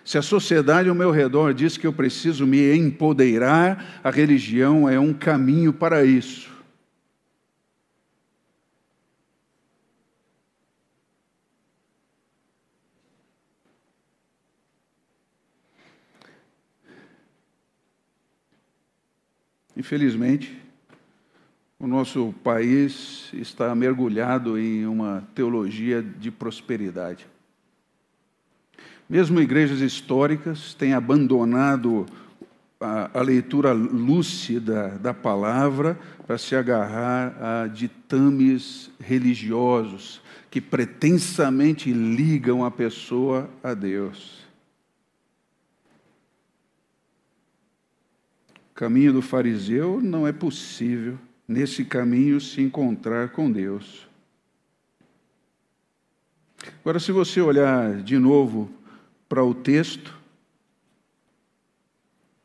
Se 0.04 0.17
a 0.17 0.22
sociedade 0.22 0.89
ao 0.89 0.96
meu 0.96 1.12
redor 1.12 1.54
diz 1.54 1.78
que 1.78 1.86
eu 1.86 1.94
preciso 1.94 2.48
me 2.48 2.76
empoderar, 2.76 4.00
a 4.04 4.10
religião 4.10 4.89
é 4.89 5.00
um 5.00 5.13
caminho 5.13 5.72
para 5.72 6.04
isso. 6.04 6.50
Infelizmente, 19.76 20.61
o 21.82 21.88
nosso 21.88 22.32
país 22.44 23.32
está 23.34 23.74
mergulhado 23.74 24.56
em 24.60 24.86
uma 24.86 25.28
teologia 25.34 26.00
de 26.04 26.30
prosperidade. 26.30 27.26
Mesmo 29.10 29.41
igrejas 29.41 29.80
históricas 29.82 30.76
têm 30.76 30.94
abandonado 30.94 32.06
a, 32.80 33.20
a 33.20 33.22
leitura 33.24 33.74
lúcida 33.74 34.89
da 35.00 35.12
palavra 35.12 36.00
para 36.28 36.38
se 36.38 36.56
agarrar 36.56 37.36
a 37.41 37.67
ditames 37.67 38.91
religiosos 39.00 40.22
que 40.52 40.62
pretensamente 40.62 41.91
ligam 41.91 42.63
a 42.63 42.70
pessoa 42.70 43.50
a 43.63 43.74
Deus. 43.74 44.39
caminho 48.74 49.13
do 49.13 49.22
fariseu, 49.22 50.02
não 50.02 50.26
é 50.26 50.32
possível 50.32 51.20
nesse 51.52 51.84
caminho 51.84 52.40
se 52.40 52.62
encontrar 52.62 53.30
com 53.30 53.52
Deus. 53.52 54.08
Agora, 56.80 57.00
se 57.00 57.12
você 57.12 57.42
olhar 57.42 58.02
de 58.02 58.18
novo 58.18 58.72
para 59.28 59.44
o 59.44 59.54
texto, 59.54 60.18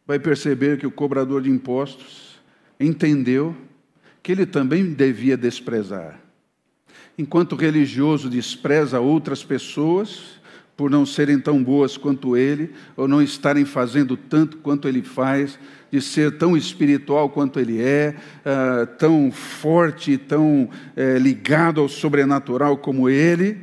vai 0.06 0.18
perceber 0.18 0.78
que 0.78 0.86
o 0.86 0.90
cobrador 0.90 1.42
de 1.42 1.50
impostos 1.50 2.40
entendeu 2.78 3.56
que 4.22 4.32
ele 4.32 4.44
também 4.44 4.92
devia 4.92 5.36
desprezar. 5.36 6.20
Enquanto 7.16 7.52
o 7.52 7.56
religioso 7.56 8.28
despreza 8.28 9.00
outras 9.00 9.44
pessoas, 9.44 10.40
por 10.76 10.90
não 10.90 11.06
serem 11.06 11.38
tão 11.40 11.62
boas 11.64 11.96
quanto 11.96 12.36
ele, 12.36 12.70
ou 12.96 13.08
não 13.08 13.22
estarem 13.22 13.64
fazendo 13.64 14.16
tanto 14.16 14.58
quanto 14.58 14.86
ele 14.86 15.02
faz, 15.02 15.58
de 15.90 16.02
ser 16.02 16.36
tão 16.36 16.56
espiritual 16.56 17.30
quanto 17.30 17.58
ele 17.58 17.80
é, 17.80 18.14
uh, 18.44 18.86
tão 18.98 19.32
forte, 19.32 20.18
tão 20.18 20.64
uh, 20.64 21.18
ligado 21.18 21.80
ao 21.80 21.88
sobrenatural 21.88 22.76
como 22.76 23.08
ele. 23.08 23.58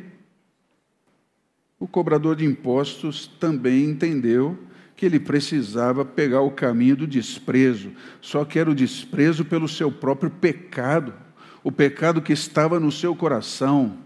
O 1.80 1.88
cobrador 1.88 2.36
de 2.36 2.45
impostos 2.45 3.28
também 3.39 3.84
entendeu 3.84 4.58
que 4.95 5.06
ele 5.06 5.19
precisava 5.19 6.04
pegar 6.06 6.41
o 6.41 6.52
caminho 6.52 6.95
do 6.95 7.08
desprezo, 7.08 7.91
só 8.21 8.45
que 8.45 8.58
era 8.58 8.71
o 8.71 8.76
desprezo 8.76 9.43
pelo 9.43 9.67
seu 9.67 9.91
próprio 9.91 10.32
pecado, 10.32 11.13
o 11.63 11.71
pecado 11.71 12.21
que 12.21 12.34
estava 12.34 12.80
no 12.80 12.91
seu 12.91 13.15
coração. 13.15 14.02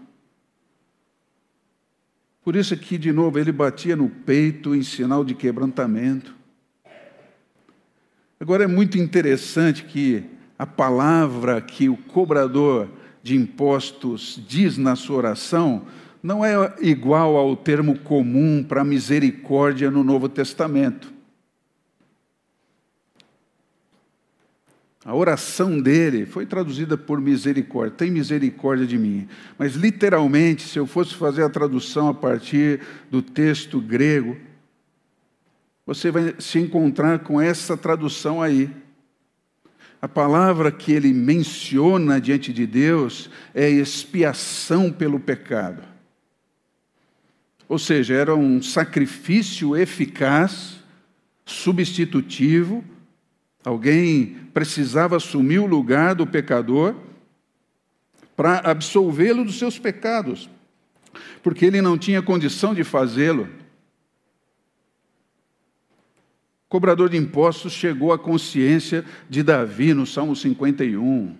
Por 2.48 2.56
isso 2.56 2.74
que, 2.78 2.96
de 2.96 3.12
novo, 3.12 3.38
ele 3.38 3.52
batia 3.52 3.94
no 3.94 4.08
peito 4.08 4.74
em 4.74 4.82
sinal 4.82 5.22
de 5.22 5.34
quebrantamento. 5.34 6.34
Agora 8.40 8.64
é 8.64 8.66
muito 8.66 8.96
interessante 8.96 9.84
que 9.84 10.24
a 10.58 10.66
palavra 10.66 11.60
que 11.60 11.90
o 11.90 11.96
cobrador 11.98 12.88
de 13.22 13.36
impostos 13.36 14.42
diz 14.48 14.78
na 14.78 14.96
sua 14.96 15.18
oração 15.18 15.82
não 16.22 16.42
é 16.42 16.74
igual 16.80 17.36
ao 17.36 17.54
termo 17.54 17.98
comum 17.98 18.64
para 18.66 18.82
misericórdia 18.82 19.90
no 19.90 20.02
Novo 20.02 20.26
Testamento. 20.26 21.12
A 25.08 25.14
oração 25.14 25.80
dele 25.80 26.26
foi 26.26 26.44
traduzida 26.44 26.94
por 26.94 27.18
misericórdia, 27.18 27.96
tem 27.96 28.10
misericórdia 28.10 28.86
de 28.86 28.98
mim. 28.98 29.26
Mas, 29.56 29.74
literalmente, 29.74 30.68
se 30.68 30.78
eu 30.78 30.86
fosse 30.86 31.14
fazer 31.14 31.42
a 31.42 31.48
tradução 31.48 32.08
a 32.08 32.12
partir 32.12 32.82
do 33.10 33.22
texto 33.22 33.80
grego, 33.80 34.36
você 35.86 36.10
vai 36.10 36.34
se 36.38 36.58
encontrar 36.58 37.20
com 37.20 37.40
essa 37.40 37.74
tradução 37.74 38.42
aí. 38.42 38.70
A 39.98 40.06
palavra 40.06 40.70
que 40.70 40.92
ele 40.92 41.14
menciona 41.14 42.20
diante 42.20 42.52
de 42.52 42.66
Deus 42.66 43.30
é 43.54 43.66
expiação 43.66 44.92
pelo 44.92 45.18
pecado. 45.18 45.82
Ou 47.66 47.78
seja, 47.78 48.12
era 48.12 48.36
um 48.36 48.60
sacrifício 48.60 49.74
eficaz, 49.74 50.76
substitutivo. 51.46 52.84
Alguém 53.68 54.34
precisava 54.54 55.16
assumir 55.16 55.58
o 55.58 55.66
lugar 55.66 56.14
do 56.14 56.26
pecador 56.26 56.94
para 58.34 58.60
absolvê-lo 58.60 59.44
dos 59.44 59.58
seus 59.58 59.78
pecados, 59.78 60.48
porque 61.42 61.66
ele 61.66 61.82
não 61.82 61.98
tinha 61.98 62.22
condição 62.22 62.72
de 62.72 62.82
fazê-lo. 62.82 63.46
cobrador 66.66 67.10
de 67.10 67.18
impostos 67.18 67.74
chegou 67.74 68.10
à 68.10 68.18
consciência 68.18 69.04
de 69.28 69.42
Davi 69.42 69.92
no 69.92 70.06
Salmo 70.06 70.34
51. 70.34 71.36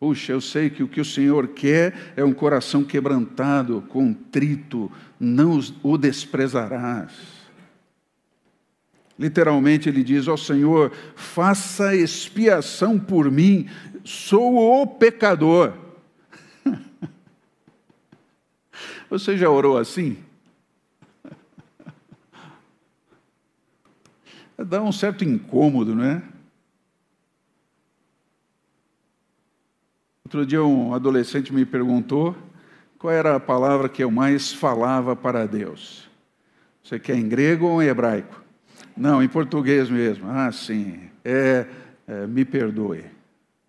Puxa, 0.00 0.32
eu 0.32 0.40
sei 0.40 0.70
que 0.70 0.82
o 0.82 0.88
que 0.88 1.00
o 1.02 1.04
Senhor 1.04 1.48
quer 1.48 2.14
é 2.16 2.24
um 2.24 2.32
coração 2.32 2.82
quebrantado, 2.82 3.84
contrito, 3.88 4.90
não 5.20 5.60
o 5.82 5.98
desprezarás. 5.98 7.33
Literalmente 9.18 9.88
ele 9.88 10.02
diz: 10.02 10.26
Ó 10.26 10.34
oh, 10.34 10.36
Senhor, 10.36 10.92
faça 11.14 11.94
expiação 11.94 12.98
por 12.98 13.30
mim, 13.30 13.68
sou 14.04 14.82
o 14.82 14.86
pecador. 14.86 15.72
Você 19.08 19.36
já 19.36 19.48
orou 19.48 19.78
assim? 19.78 20.18
dá 24.58 24.82
um 24.82 24.92
certo 24.92 25.24
incômodo, 25.24 25.94
não 25.94 26.04
é? 26.04 26.22
Outro 30.24 30.44
dia 30.44 30.64
um 30.64 30.92
adolescente 30.92 31.52
me 31.52 31.64
perguntou 31.64 32.36
qual 32.98 33.12
era 33.12 33.36
a 33.36 33.40
palavra 33.40 33.88
que 33.88 34.02
eu 34.02 34.10
mais 34.10 34.52
falava 34.52 35.14
para 35.14 35.46
Deus. 35.46 36.10
Você 36.82 36.98
quer 36.98 37.16
em 37.16 37.28
grego 37.28 37.66
ou 37.66 37.80
em 37.80 37.86
hebraico? 37.86 38.43
Não, 38.96 39.22
em 39.22 39.28
português 39.28 39.90
mesmo. 39.90 40.28
Ah, 40.30 40.50
sim. 40.52 41.10
É, 41.24 41.66
é, 42.06 42.26
me 42.26 42.44
perdoe. 42.44 43.04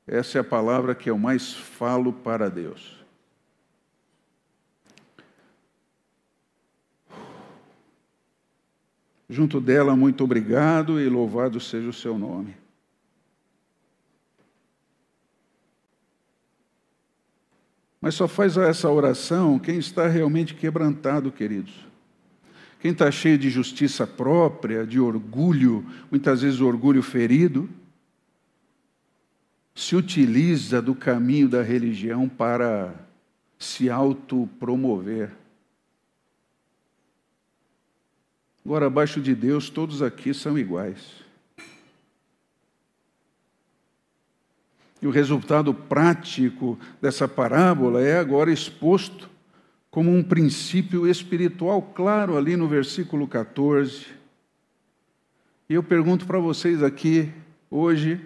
Essa 0.08 0.38
é 0.38 0.42
a 0.42 0.44
palavra 0.44 0.94
que 0.94 1.10
eu 1.10 1.18
mais 1.18 1.54
falo 1.54 2.14
para 2.14 2.50
Deus. 2.50 3.04
Junto 9.28 9.60
dela, 9.60 9.96
muito 9.96 10.24
obrigado 10.24 11.00
e 11.00 11.10
louvado 11.10 11.60
seja 11.60 11.90
o 11.90 11.94
seu 11.94 12.18
nome. 12.18 12.56
Mas 18.00 18.14
só 18.14 18.28
faz 18.28 18.56
essa 18.56 18.88
oração 18.88 19.58
quem 19.58 19.80
está 19.80 20.08
realmente 20.08 20.54
quebrantado, 20.54 21.32
queridos. 21.32 21.74
Quem 22.86 22.92
está 22.92 23.10
cheio 23.10 23.36
de 23.36 23.50
justiça 23.50 24.06
própria, 24.06 24.86
de 24.86 25.00
orgulho, 25.00 25.84
muitas 26.12 26.44
vezes 26.44 26.62
orgulho 26.62 27.02
ferido, 27.02 27.68
se 29.74 29.96
utiliza 29.96 30.84
do 30.84 30.94
caminho 30.94 31.50
da 31.50 31.64
religião 31.64 32.30
para 32.30 32.94
se 33.58 33.90
autopromover. 33.90 35.32
Agora, 38.64 38.86
abaixo 38.86 39.20
de 39.20 39.34
Deus, 39.34 39.68
todos 39.68 40.04
aqui 40.04 40.32
são 40.32 40.56
iguais. 40.56 41.24
E 45.02 45.08
o 45.08 45.10
resultado 45.10 45.74
prático 45.74 46.78
dessa 47.02 47.28
parábola 47.28 48.04
é 48.04 48.20
agora 48.20 48.52
exposto 48.54 49.34
como 49.96 50.14
um 50.14 50.22
princípio 50.22 51.08
espiritual 51.08 51.82
claro 51.82 52.36
ali 52.36 52.58
no 52.58 52.68
versículo 52.68 53.26
14. 53.26 54.08
E 55.70 55.74
eu 55.74 55.82
pergunto 55.82 56.26
para 56.26 56.38
vocês 56.38 56.84
aqui 56.84 57.32
hoje, 57.72 58.20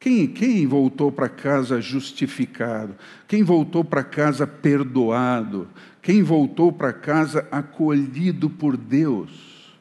quem, 0.00 0.26
quem 0.26 0.66
voltou 0.66 1.12
para 1.12 1.28
casa 1.28 1.78
justificado? 1.78 2.96
Quem 3.28 3.42
voltou 3.42 3.84
para 3.84 4.02
casa 4.02 4.46
perdoado? 4.46 5.68
Quem 6.00 6.22
voltou 6.22 6.72
para 6.72 6.90
casa 6.90 7.46
acolhido 7.50 8.48
por 8.48 8.78
Deus? 8.78 9.76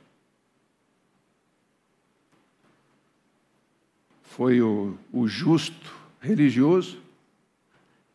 Foi 4.24 4.62
o, 4.62 4.98
o 5.14 5.26
justo 5.26 5.96
religioso, 6.20 7.02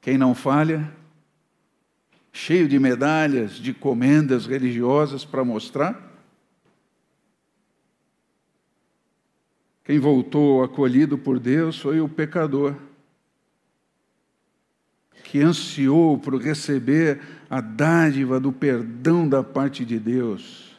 quem 0.03 0.19
não 0.19 0.35
falha, 0.35 1.00
cheio 2.33 2.69
de 2.69 2.79
medalhas, 2.79 3.53
de 3.53 3.73
comendas 3.73 4.47
religiosas 4.47 5.25
para 5.25 5.45
mostrar? 5.45 6.09
Quem 9.85 9.99
voltou 9.99 10.63
acolhido 10.63 11.19
por 11.19 11.41
Deus 11.41 11.79
foi 11.79 12.01
o 12.01 12.09
pecador, 12.09 12.77
que 15.25 15.41
ansiou 15.41 16.19
por 16.19 16.41
receber 16.41 17.21
a 17.49 17.61
dádiva 17.61 18.39
do 18.39 18.53
perdão 18.53 19.29
da 19.29 19.43
parte 19.43 19.85
de 19.85 19.99
Deus, 19.99 20.77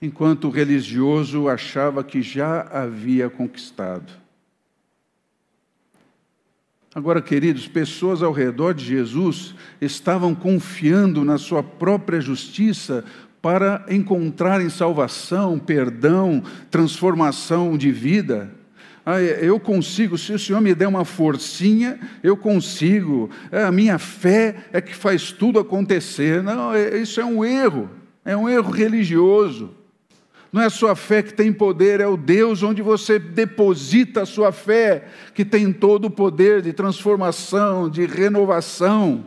enquanto 0.00 0.48
o 0.48 0.50
religioso 0.50 1.48
achava 1.48 2.02
que 2.02 2.22
já 2.22 2.62
havia 2.62 3.28
conquistado. 3.28 4.25
Agora, 6.96 7.20
queridos, 7.20 7.68
pessoas 7.68 8.22
ao 8.22 8.32
redor 8.32 8.72
de 8.72 8.82
Jesus 8.82 9.54
estavam 9.82 10.34
confiando 10.34 11.26
na 11.26 11.36
sua 11.36 11.62
própria 11.62 12.22
justiça 12.22 13.04
para 13.42 13.84
encontrarem 13.90 14.70
salvação, 14.70 15.58
perdão, 15.58 16.42
transformação 16.70 17.76
de 17.76 17.92
vida. 17.92 18.50
Ah, 19.04 19.20
é, 19.20 19.40
eu 19.42 19.60
consigo, 19.60 20.16
se 20.16 20.32
o 20.32 20.38
Senhor 20.38 20.62
me 20.62 20.74
der 20.74 20.88
uma 20.88 21.04
forcinha, 21.04 22.00
eu 22.22 22.34
consigo. 22.34 23.28
É, 23.52 23.64
a 23.64 23.70
minha 23.70 23.98
fé 23.98 24.64
é 24.72 24.80
que 24.80 24.96
faz 24.96 25.30
tudo 25.30 25.58
acontecer. 25.58 26.42
Não, 26.42 26.72
é, 26.72 26.96
isso 26.96 27.20
é 27.20 27.24
um 27.26 27.44
erro, 27.44 27.90
é 28.24 28.34
um 28.34 28.48
erro 28.48 28.70
religioso. 28.70 29.70
Não 30.52 30.62
é 30.62 30.66
a 30.66 30.70
sua 30.70 30.94
fé 30.94 31.22
que 31.22 31.34
tem 31.34 31.52
poder, 31.52 32.00
é 32.00 32.06
o 32.06 32.16
Deus 32.16 32.62
onde 32.62 32.80
você 32.80 33.18
deposita 33.18 34.22
a 34.22 34.26
sua 34.26 34.52
fé, 34.52 35.08
que 35.34 35.44
tem 35.44 35.72
todo 35.72 36.06
o 36.06 36.10
poder 36.10 36.62
de 36.62 36.72
transformação, 36.72 37.90
de 37.90 38.06
renovação. 38.06 39.24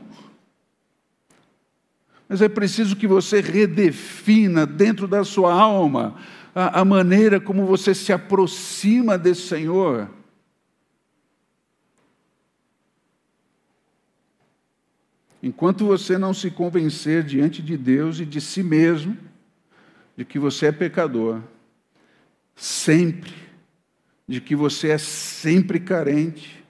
Mas 2.28 2.42
é 2.42 2.50
preciso 2.50 2.96
que 2.96 3.08
você 3.08 3.42
redefina 3.42 4.66
dentro 4.66 5.08
da 5.08 5.24
sua 5.24 5.54
alma 5.54 6.16
a, 6.54 6.82
a 6.82 6.86
maneira 6.86 7.40
como 7.40 7.66
você 7.66 7.94
se 7.94 8.14
aproxima 8.14 9.18
desse 9.18 9.42
Senhor. 9.42 10.10
Enquanto 15.42 15.86
você 15.86 16.18
não 16.18 16.34
se 16.34 16.52
convencer 16.52 17.24
diante 17.24 17.62
de 17.62 17.78
Deus 17.78 18.20
e 18.20 18.26
de 18.26 18.42
si 18.42 18.62
mesmo 18.62 19.18
de 20.20 20.26
que 20.26 20.38
você 20.38 20.66
é 20.66 20.72
pecador, 20.74 21.40
sempre, 22.54 23.34
de 24.28 24.42
que 24.42 24.54
você 24.54 24.90
é 24.90 24.98
sempre 24.98 25.80
carente, 25.80 26.62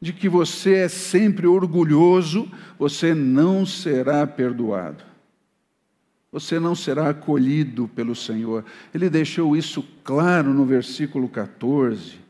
de 0.00 0.12
que 0.12 0.28
você 0.28 0.74
é 0.74 0.88
sempre 0.88 1.48
orgulhoso, 1.48 2.48
você 2.78 3.12
não 3.12 3.66
será 3.66 4.24
perdoado. 4.24 5.02
Você 6.30 6.60
não 6.60 6.76
será 6.76 7.08
acolhido 7.10 7.88
pelo 7.88 8.14
Senhor. 8.14 8.64
Ele 8.94 9.10
deixou 9.10 9.56
isso 9.56 9.84
claro 10.04 10.54
no 10.54 10.64
versículo 10.64 11.28
14. 11.28 12.20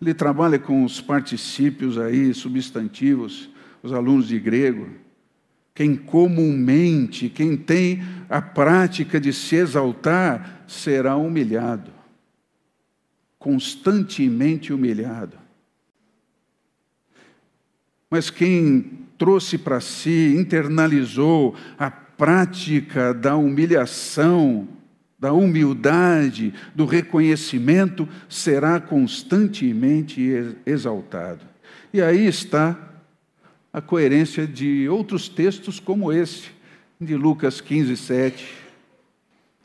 Ele 0.00 0.14
trabalha 0.14 0.58
com 0.58 0.82
os 0.82 0.98
particípios 0.98 1.98
aí, 1.98 2.32
substantivos, 2.32 3.50
os 3.82 3.92
alunos 3.92 4.28
de 4.28 4.40
grego. 4.40 5.03
Quem 5.74 5.96
comumente, 5.96 7.28
quem 7.28 7.56
tem 7.56 8.00
a 8.28 8.40
prática 8.40 9.20
de 9.20 9.32
se 9.32 9.56
exaltar, 9.56 10.64
será 10.68 11.16
humilhado. 11.16 11.90
Constantemente 13.38 14.72
humilhado. 14.72 15.36
Mas 18.08 18.30
quem 18.30 19.04
trouxe 19.18 19.58
para 19.58 19.80
si, 19.80 20.36
internalizou 20.38 21.56
a 21.76 21.90
prática 21.90 23.12
da 23.12 23.36
humilhação, 23.36 24.68
da 25.18 25.32
humildade, 25.32 26.54
do 26.74 26.84
reconhecimento, 26.84 28.08
será 28.28 28.80
constantemente 28.80 30.30
exaltado. 30.64 31.40
E 31.92 32.00
aí 32.00 32.26
está 32.26 32.83
a 33.74 33.80
coerência 33.80 34.46
de 34.46 34.88
outros 34.88 35.28
textos 35.28 35.80
como 35.80 36.12
esse, 36.12 36.48
de 37.00 37.16
Lucas 37.16 37.60
15, 37.60 37.96
7. 37.96 38.54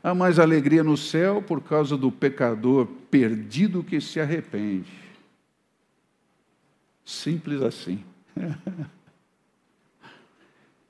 Há 0.02 0.12
mais 0.12 0.40
alegria 0.40 0.82
no 0.82 0.96
céu 0.96 1.40
por 1.40 1.60
causa 1.60 1.96
do 1.96 2.10
pecador 2.10 2.88
perdido 3.08 3.84
que 3.84 4.00
se 4.00 4.18
arrepende. 4.18 4.90
Simples 7.04 7.62
assim. 7.62 8.02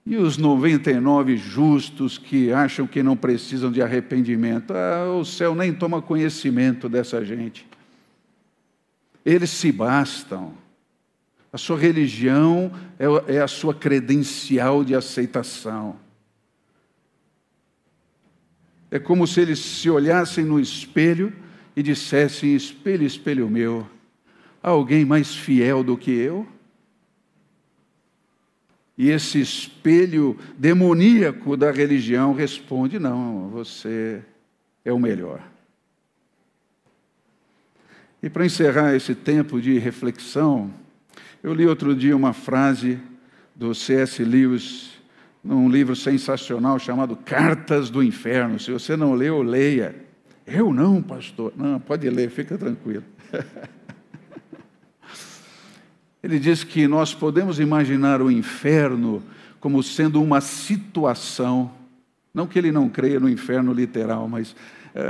e 0.07 0.17
os 0.17 0.39
99 0.39 1.37
justos 1.37 2.17
que 2.17 2.51
acham 2.51 2.87
que 2.87 3.03
não 3.03 3.19
precisam 3.19 3.71
de 3.71 3.83
arrependimento? 3.83 4.73
Ah, 4.73 5.15
o 5.15 5.27
céu 5.27 5.55
nem 5.55 5.75
toma 5.75 6.01
conhecimento 6.01 6.89
dessa 6.89 7.23
gente. 7.23 7.69
Eles 9.27 9.51
se 9.51 9.71
bastam. 9.71 10.55
A 11.53 11.59
sua 11.59 11.77
religião 11.77 12.73
é, 12.99 13.37
é 13.37 13.41
a 13.41 13.49
sua 13.49 13.75
credencial 13.75 14.85
de 14.85 14.95
aceitação. 14.95 15.97
É 18.91 18.99
como 18.99 19.27
se 19.27 19.41
eles 19.41 19.59
se 19.59 19.89
olhassem 19.89 20.45
no 20.45 20.61
espelho 20.61 21.33
e 21.75 21.83
dissessem: 21.83 22.55
Espelho, 22.55 23.05
espelho 23.05 23.49
meu, 23.49 23.89
há 24.63 24.71
alguém 24.71 25.05
mais 25.05 25.35
fiel 25.35 25.83
do 25.83 25.97
que 25.97 26.11
eu? 26.11 26.47
E 28.97 29.09
esse 29.09 29.41
espelho 29.41 30.39
demoníaco 30.59 31.57
da 31.57 31.71
religião 31.71 32.35
responde: 32.35 32.99
não, 32.99 33.49
você 33.49 34.23
é 34.85 34.93
o 34.93 34.99
melhor. 34.99 35.43
E 38.23 38.29
para 38.29 38.45
encerrar 38.45 38.95
esse 38.95 39.15
tempo 39.15 39.61
de 39.61 39.79
reflexão, 39.79 40.71
eu 41.43 41.55
li 41.55 41.67
outro 41.67 41.95
dia 41.95 42.17
uma 42.17 42.33
frase 42.33 42.99
do 43.55 43.75
C.S. 43.75 44.23
Lewis, 44.23 44.91
num 45.43 45.69
livro 45.69 45.97
sensacional 45.97 46.79
chamado 46.79 47.17
Cartas 47.17 47.89
do 47.91 48.03
Inferno. 48.03 48.59
Se 48.59 48.71
você 48.71 48.97
não 48.97 49.15
leu, 49.15 49.43
leia. 49.43 49.95
Eu 50.47 50.73
não, 50.73 51.03
pastor. 51.03 51.53
Não, 51.57 51.81
pode 51.81 52.09
ler, 52.11 52.31
fica 52.31 52.59
tranquilo. 52.59 53.05
Ele 56.23 56.39
diz 56.39 56.63
que 56.63 56.87
nós 56.87 57.15
podemos 57.15 57.59
imaginar 57.59 58.21
o 58.21 58.31
inferno 58.31 59.23
como 59.59 59.83
sendo 59.83 60.23
uma 60.23 60.41
situação, 60.43 61.71
não 62.33 62.47
que 62.47 62.59
ele 62.59 62.71
não 62.71 62.91
creia 62.91 63.19
no 63.19 63.29
inferno 63.29 63.73
literal, 63.73 64.29
mas 64.29 64.55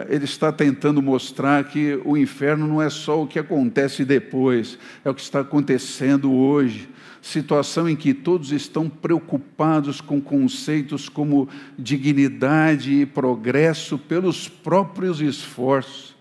ele 0.08 0.24
está 0.24 0.52
tentando 0.52 1.00
mostrar 1.00 1.64
que 1.64 2.00
o 2.04 2.16
inferno 2.16 2.66
não 2.66 2.82
é 2.82 2.90
só 2.90 3.22
o 3.22 3.26
que 3.26 3.38
acontece 3.38 4.04
depois, 4.04 4.78
é 5.04 5.10
o 5.10 5.14
que 5.14 5.22
está 5.22 5.40
acontecendo 5.40 6.32
hoje. 6.32 6.88
Situação 7.22 7.88
em 7.88 7.96
que 7.96 8.14
todos 8.14 8.50
estão 8.50 8.88
preocupados 8.88 10.00
com 10.00 10.20
conceitos 10.20 11.08
como 11.08 11.48
dignidade 11.78 12.92
e 12.92 13.06
progresso 13.06 13.98
pelos 13.98 14.48
próprios 14.48 15.20
esforços. 15.20 16.18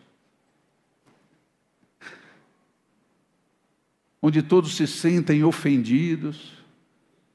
onde 4.21 4.41
todos 4.41 4.75
se 4.75 4.85
sentem 4.85 5.43
ofendidos, 5.43 6.58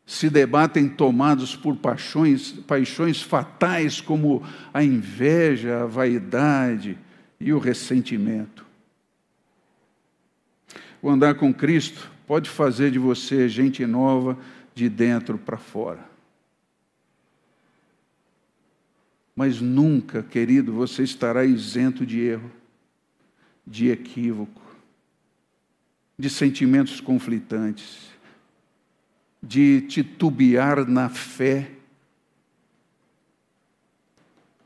se 0.06 0.28
debatem 0.28 0.88
tomados 0.88 1.56
por 1.56 1.76
paixões, 1.76 2.52
paixões 2.52 3.22
fatais 3.22 4.00
como 4.00 4.42
a 4.72 4.82
inveja, 4.84 5.82
a 5.82 5.86
vaidade 5.86 6.98
e 7.40 7.52
o 7.52 7.58
ressentimento. 7.58 8.66
O 11.00 11.08
andar 11.08 11.34
com 11.34 11.52
Cristo 11.52 12.10
pode 12.26 12.48
fazer 12.48 12.90
de 12.90 12.98
você 12.98 13.48
gente 13.48 13.84
nova 13.86 14.38
de 14.74 14.88
dentro 14.88 15.38
para 15.38 15.56
fora. 15.56 16.14
Mas 19.34 19.60
nunca, 19.60 20.22
querido, 20.22 20.72
você 20.72 21.02
estará 21.02 21.44
isento 21.44 22.06
de 22.06 22.20
erro, 22.20 22.50
de 23.66 23.90
equívoco, 23.90 24.62
de 26.16 26.30
sentimentos 26.30 27.00
conflitantes, 27.00 28.13
de 29.46 29.82
titubear 29.82 30.88
na 30.88 31.08
fé. 31.08 31.70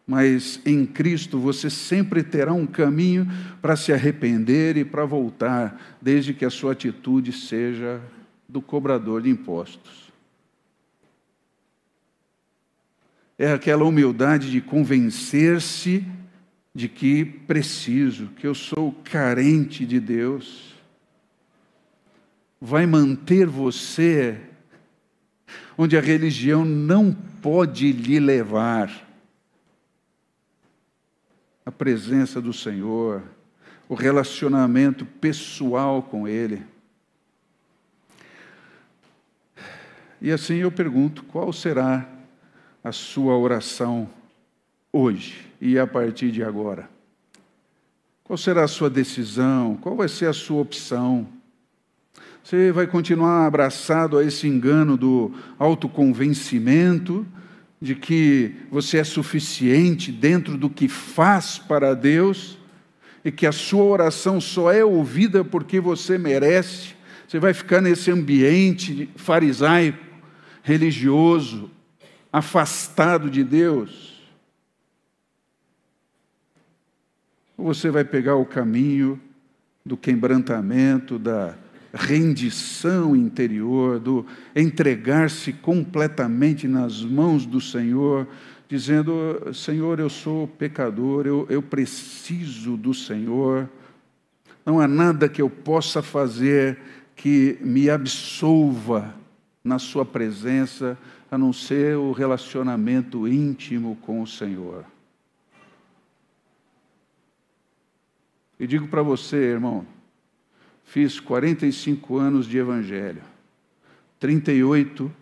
Mas 0.06 0.60
em 0.64 0.86
Cristo 0.86 1.38
você 1.38 1.68
sempre 1.68 2.22
terá 2.22 2.52
um 2.52 2.66
caminho 2.66 3.26
para 3.60 3.76
se 3.76 3.92
arrepender 3.92 4.76
e 4.76 4.84
para 4.84 5.04
voltar, 5.04 5.98
desde 6.00 6.32
que 6.32 6.44
a 6.44 6.50
sua 6.50 6.72
atitude 6.72 7.32
seja 7.32 8.00
do 8.48 8.62
cobrador 8.62 9.20
de 9.20 9.28
impostos. 9.28 10.08
é 13.38 13.52
aquela 13.52 13.84
humildade 13.84 14.50
de 14.50 14.60
convencer-se 14.60 16.04
de 16.74 16.88
que 16.88 17.24
preciso, 17.24 18.26
que 18.36 18.46
eu 18.46 18.54
sou 18.54 18.92
carente 19.04 19.86
de 19.86 20.00
Deus. 20.00 20.74
Vai 22.60 22.84
manter 22.84 23.46
você 23.46 24.40
onde 25.80 25.96
a 25.96 26.00
religião 26.00 26.64
não 26.64 27.12
pode 27.12 27.92
lhe 27.92 28.18
levar. 28.18 29.06
A 31.64 31.70
presença 31.70 32.40
do 32.40 32.52
Senhor, 32.52 33.22
o 33.88 33.94
relacionamento 33.94 35.06
pessoal 35.06 36.02
com 36.02 36.26
Ele. 36.26 36.66
E 40.20 40.32
assim 40.32 40.56
eu 40.56 40.72
pergunto: 40.72 41.22
qual 41.24 41.52
será 41.52 42.08
a 42.82 42.90
sua 42.90 43.36
oração 43.36 44.10
hoje 44.92 45.46
e 45.60 45.78
a 45.78 45.86
partir 45.86 46.32
de 46.32 46.42
agora? 46.42 46.90
Qual 48.24 48.36
será 48.36 48.64
a 48.64 48.68
sua 48.68 48.90
decisão? 48.90 49.76
Qual 49.76 49.94
vai 49.94 50.08
ser 50.08 50.26
a 50.26 50.32
sua 50.32 50.60
opção? 50.60 51.37
Você 52.48 52.72
vai 52.72 52.86
continuar 52.86 53.44
abraçado 53.44 54.16
a 54.16 54.24
esse 54.24 54.48
engano 54.48 54.96
do 54.96 55.34
autoconvencimento, 55.58 57.26
de 57.78 57.94
que 57.94 58.54
você 58.70 58.96
é 58.96 59.04
suficiente 59.04 60.10
dentro 60.10 60.56
do 60.56 60.70
que 60.70 60.88
faz 60.88 61.58
para 61.58 61.92
Deus 61.92 62.56
e 63.22 63.30
que 63.30 63.46
a 63.46 63.52
sua 63.52 63.84
oração 63.84 64.40
só 64.40 64.72
é 64.72 64.82
ouvida 64.82 65.44
porque 65.44 65.78
você 65.78 66.16
merece? 66.16 66.94
Você 67.28 67.38
vai 67.38 67.52
ficar 67.52 67.82
nesse 67.82 68.10
ambiente 68.10 69.10
farisaico, 69.14 70.02
religioso, 70.62 71.70
afastado 72.32 73.28
de 73.28 73.44
Deus, 73.44 74.26
ou 77.58 77.66
você 77.66 77.90
vai 77.90 78.04
pegar 78.04 78.36
o 78.36 78.46
caminho 78.46 79.20
do 79.84 79.98
quebrantamento, 79.98 81.18
da 81.18 81.54
rendição 81.92 83.16
interior, 83.16 83.98
do 83.98 84.26
entregar-se 84.54 85.52
completamente 85.52 86.68
nas 86.68 87.02
mãos 87.02 87.46
do 87.46 87.60
Senhor, 87.60 88.26
dizendo: 88.68 89.52
Senhor, 89.54 89.98
eu 89.98 90.10
sou 90.10 90.46
pecador, 90.46 91.26
eu, 91.26 91.46
eu 91.48 91.62
preciso 91.62 92.76
do 92.76 92.92
Senhor, 92.92 93.68
não 94.64 94.80
há 94.80 94.86
nada 94.86 95.28
que 95.28 95.40
eu 95.40 95.48
possa 95.48 96.02
fazer 96.02 96.78
que 97.16 97.58
me 97.60 97.88
absolva 97.88 99.14
na 99.64 99.78
Sua 99.78 100.04
presença 100.04 100.96
a 101.30 101.36
não 101.36 101.52
ser 101.52 101.96
o 101.96 102.12
relacionamento 102.12 103.26
íntimo 103.26 103.96
com 104.02 104.22
o 104.22 104.26
Senhor. 104.26 104.84
E 108.58 108.66
digo 108.66 108.88
para 108.88 109.02
você, 109.02 109.36
irmão, 109.36 109.86
fiz 110.88 111.20
45 111.20 112.16
anos 112.16 112.46
de 112.46 112.56
evangelho, 112.56 113.22
38 114.18 115.12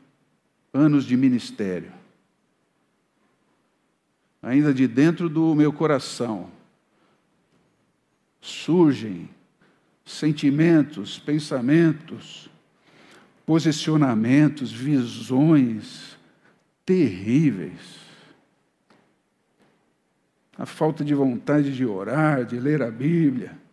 anos 0.73 1.05
de 1.05 1.17
ministério. 1.17 1.93
Ainda 4.41 4.73
de 4.73 4.87
dentro 4.87 5.29
do 5.29 5.53
meu 5.57 5.73
coração 5.73 6.49
surgem 8.41 9.29
sentimentos, 10.05 11.19
pensamentos, 11.19 12.49
posicionamentos, 13.45 14.71
visões 14.71 16.17
terríveis. 16.85 18.07
A 20.57 20.65
falta 20.65 21.05
de 21.05 21.13
vontade 21.13 21.75
de 21.75 21.85
orar, 21.85 22.45
de 22.45 22.61
ler 22.61 22.83
a 22.83 22.91
Bíblia. 22.91 23.66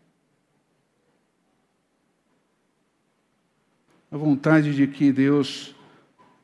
A 4.14 4.18
vontade 4.18 4.76
de 4.76 4.86
que 4.86 5.12
Deus 5.12 5.74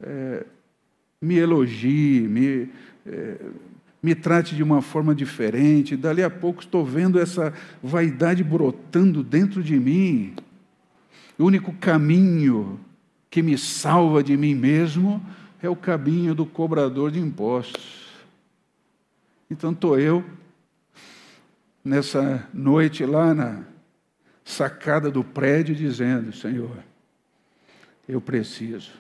é, 0.02 0.44
me 1.22 1.38
elogie, 1.38 2.28
me, 2.28 2.68
é, 3.06 3.38
me 4.02 4.16
trate 4.16 4.56
de 4.56 4.64
uma 4.64 4.82
forma 4.82 5.14
diferente. 5.14 5.96
Dali 5.96 6.24
a 6.24 6.32
pouco 6.32 6.64
estou 6.64 6.84
vendo 6.84 7.20
essa 7.20 7.54
vaidade 7.84 8.44
brotando 8.44 9.22
dentro 9.22 9.62
de 9.62 9.80
mim. 9.80 10.34
O 11.38 11.46
único 11.46 11.72
caminho 11.74 12.80
que 13.30 13.44
me 13.44 13.56
salva 13.56 14.24
de 14.24 14.36
mim 14.36 14.56
mesmo 14.56 15.24
é 15.62 15.70
o 15.70 15.76
caminho 15.76 16.34
do 16.34 16.48
cobrador 16.48 17.12
de 17.12 17.20
impostos. 17.20 18.08
Então 19.48 19.74
estou 19.74 20.00
eu, 20.00 20.26
nessa 21.86 22.50
noite 22.52 23.06
lá 23.06 23.32
na 23.36 23.62
sacada 24.44 25.12
do 25.12 25.24
prédio, 25.24 25.76
dizendo: 25.76 26.34
Senhor, 26.34 26.89
eu 28.10 28.20
preciso, 28.20 28.92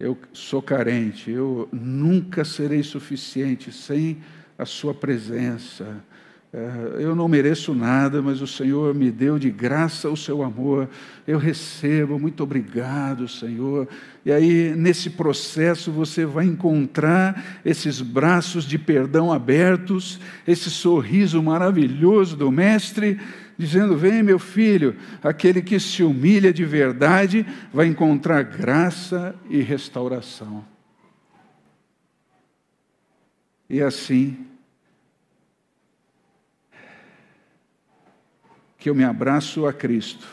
eu 0.00 0.16
sou 0.32 0.62
carente, 0.62 1.30
eu 1.30 1.68
nunca 1.70 2.42
serei 2.42 2.82
suficiente 2.82 3.70
sem 3.70 4.22
a 4.56 4.64
Sua 4.64 4.94
presença, 4.94 6.02
eu 6.98 7.14
não 7.14 7.28
mereço 7.28 7.74
nada, 7.74 8.20
mas 8.20 8.40
o 8.40 8.46
Senhor 8.46 8.94
me 8.94 9.10
deu 9.10 9.38
de 9.38 9.50
graça 9.50 10.08
o 10.08 10.16
seu 10.16 10.42
amor. 10.42 10.88
Eu 11.26 11.38
recebo, 11.38 12.18
muito 12.18 12.42
obrigado, 12.42 13.28
Senhor. 13.28 13.88
E 14.24 14.32
aí, 14.32 14.74
nesse 14.76 15.10
processo, 15.10 15.92
você 15.92 16.24
vai 16.24 16.46
encontrar 16.46 17.60
esses 17.64 18.00
braços 18.00 18.64
de 18.64 18.78
perdão 18.78 19.32
abertos, 19.32 20.20
esse 20.46 20.70
sorriso 20.70 21.42
maravilhoso 21.42 22.36
do 22.36 22.50
Mestre, 22.50 23.18
dizendo: 23.56 23.96
Vem, 23.96 24.22
meu 24.22 24.38
filho, 24.38 24.96
aquele 25.22 25.60
que 25.60 25.78
se 25.78 26.02
humilha 26.02 26.52
de 26.52 26.64
verdade 26.64 27.46
vai 27.72 27.86
encontrar 27.86 28.42
graça 28.42 29.34
e 29.50 29.60
restauração. 29.60 30.64
E 33.68 33.82
assim, 33.82 34.46
que 38.78 38.88
eu 38.88 38.94
me 38.94 39.02
abraço 39.02 39.66
a 39.66 39.72
Cristo, 39.72 40.26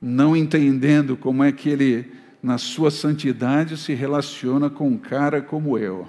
não 0.00 0.36
entendendo 0.36 1.16
como 1.16 1.42
é 1.42 1.50
que 1.50 1.70
Ele, 1.70 2.12
na 2.42 2.58
sua 2.58 2.90
santidade, 2.90 3.78
se 3.78 3.94
relaciona 3.94 4.68
com 4.68 4.86
um 4.86 4.98
cara 4.98 5.40
como 5.40 5.78
eu. 5.78 6.06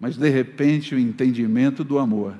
Mas, 0.00 0.16
de 0.16 0.28
repente, 0.30 0.94
o 0.94 0.98
entendimento 0.98 1.84
do 1.84 1.98
amor 1.98 2.36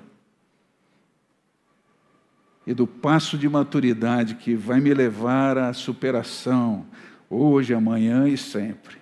e 2.67 2.73
do 2.73 2.87
passo 2.87 3.37
de 3.37 3.49
maturidade 3.49 4.37
que 4.37 4.55
vai 4.55 4.81
me 4.81 4.95
levar 4.95 5.59
à 5.59 5.73
superação, 5.75 6.87
hoje, 7.29 7.75
amanhã 7.75 8.27
e 8.27 8.39
sempre. 8.39 8.97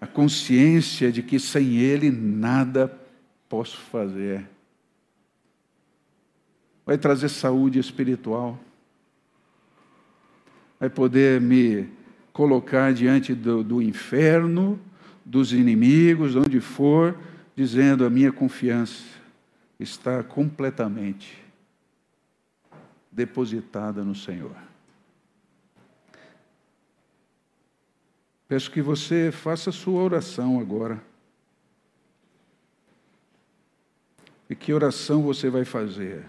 A 0.00 0.06
consciência 0.06 1.10
de 1.10 1.22
que 1.22 1.40
sem 1.40 1.76
Ele 1.78 2.10
nada 2.10 3.01
posso 3.52 3.76
fazer? 3.76 4.48
Vai 6.86 6.96
trazer 6.96 7.28
saúde 7.28 7.78
espiritual? 7.78 8.58
Vai 10.80 10.88
poder 10.88 11.38
me 11.38 11.86
colocar 12.32 12.94
diante 12.94 13.34
do, 13.34 13.62
do 13.62 13.82
inferno, 13.82 14.80
dos 15.22 15.52
inimigos, 15.52 16.34
onde 16.34 16.60
for, 16.60 17.14
dizendo: 17.54 18.06
a 18.06 18.10
minha 18.10 18.32
confiança 18.32 19.04
está 19.78 20.22
completamente 20.22 21.44
depositada 23.10 24.02
no 24.02 24.14
Senhor. 24.14 24.56
Peço 28.48 28.70
que 28.70 28.80
você 28.80 29.30
faça 29.30 29.70
sua 29.70 30.02
oração 30.02 30.58
agora. 30.58 31.11
E 34.52 34.54
que 34.54 34.70
oração 34.70 35.22
você 35.22 35.48
vai 35.48 35.64
fazer? 35.64 36.26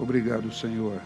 Obrigado, 0.00 0.50
Senhor, 0.50 0.98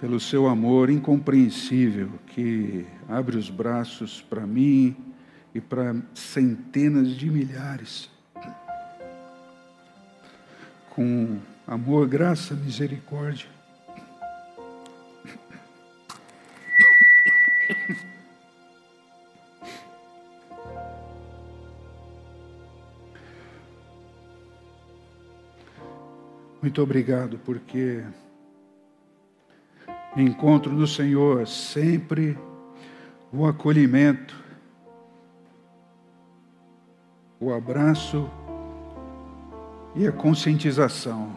pelo 0.00 0.20
seu 0.20 0.46
amor 0.46 0.88
incompreensível 0.88 2.12
que 2.28 2.86
abre 3.08 3.36
os 3.36 3.50
braços 3.50 4.22
para 4.22 4.46
mim 4.46 4.96
e 5.52 5.60
para 5.60 5.96
centenas 6.14 7.08
de 7.08 7.28
milhares. 7.28 8.08
Com 10.90 11.38
amor, 11.66 12.06
graça, 12.06 12.54
misericórdia. 12.54 13.48
Muito 26.62 26.82
obrigado, 26.82 27.38
porque 27.38 28.02
encontro 30.14 30.70
no 30.70 30.86
Senhor 30.86 31.46
sempre 31.48 32.36
o 33.32 33.46
acolhimento, 33.46 34.36
o 37.40 37.50
abraço 37.50 38.28
e 39.96 40.06
a 40.06 40.12
conscientização. 40.12 41.34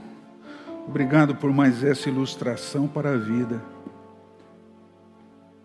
Obrigado 0.85 1.35
por 1.35 1.53
mais 1.53 1.85
essa 1.85 2.09
ilustração 2.09 2.85
para 2.85 3.13
a 3.13 3.17
vida. 3.17 3.61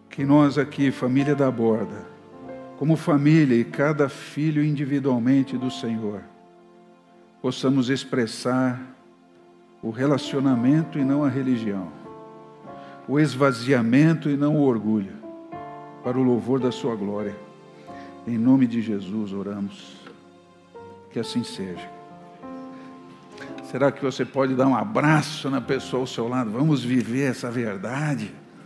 Que 0.09 0.25
nós 0.25 0.57
aqui, 0.57 0.93
família 0.93 1.35
da 1.35 1.51
borda, 1.51 2.07
como 2.79 2.95
família 2.95 3.57
e 3.57 3.65
cada 3.65 4.09
filho 4.09 4.63
individualmente 4.63 5.59
do 5.59 5.69
Senhor, 5.69 6.23
possamos 7.43 7.91
expressar 7.91 8.98
o 9.83 9.91
relacionamento 9.91 10.99
e 10.99 11.05
não 11.05 11.25
a 11.25 11.29
religião, 11.29 11.89
o 13.07 13.19
esvaziamento 13.19 14.29
e 14.29 14.37
não 14.37 14.57
o 14.57 14.63
orgulho, 14.63 15.13
para 16.03 16.19
o 16.19 16.23
louvor 16.23 16.61
da 16.61 16.71
Sua 16.71 16.95
glória. 16.95 17.37
Em 18.27 18.37
nome 18.37 18.67
de 18.67 18.83
Jesus 18.83 19.33
oramos. 19.33 19.97
Que 21.11 21.19
assim 21.19 21.43
seja. 21.43 21.89
Será 23.71 23.91
que 23.91 24.03
você 24.03 24.25
pode 24.25 24.55
dar 24.55 24.67
um 24.67 24.77
abraço 24.77 25.51
na 25.51 25.61
pessoa 25.61 26.03
ao 26.03 26.07
seu 26.07 26.29
lado? 26.29 26.51
Vamos 26.51 26.83
viver 26.83 27.31
essa 27.31 27.51
verdade. 27.51 28.35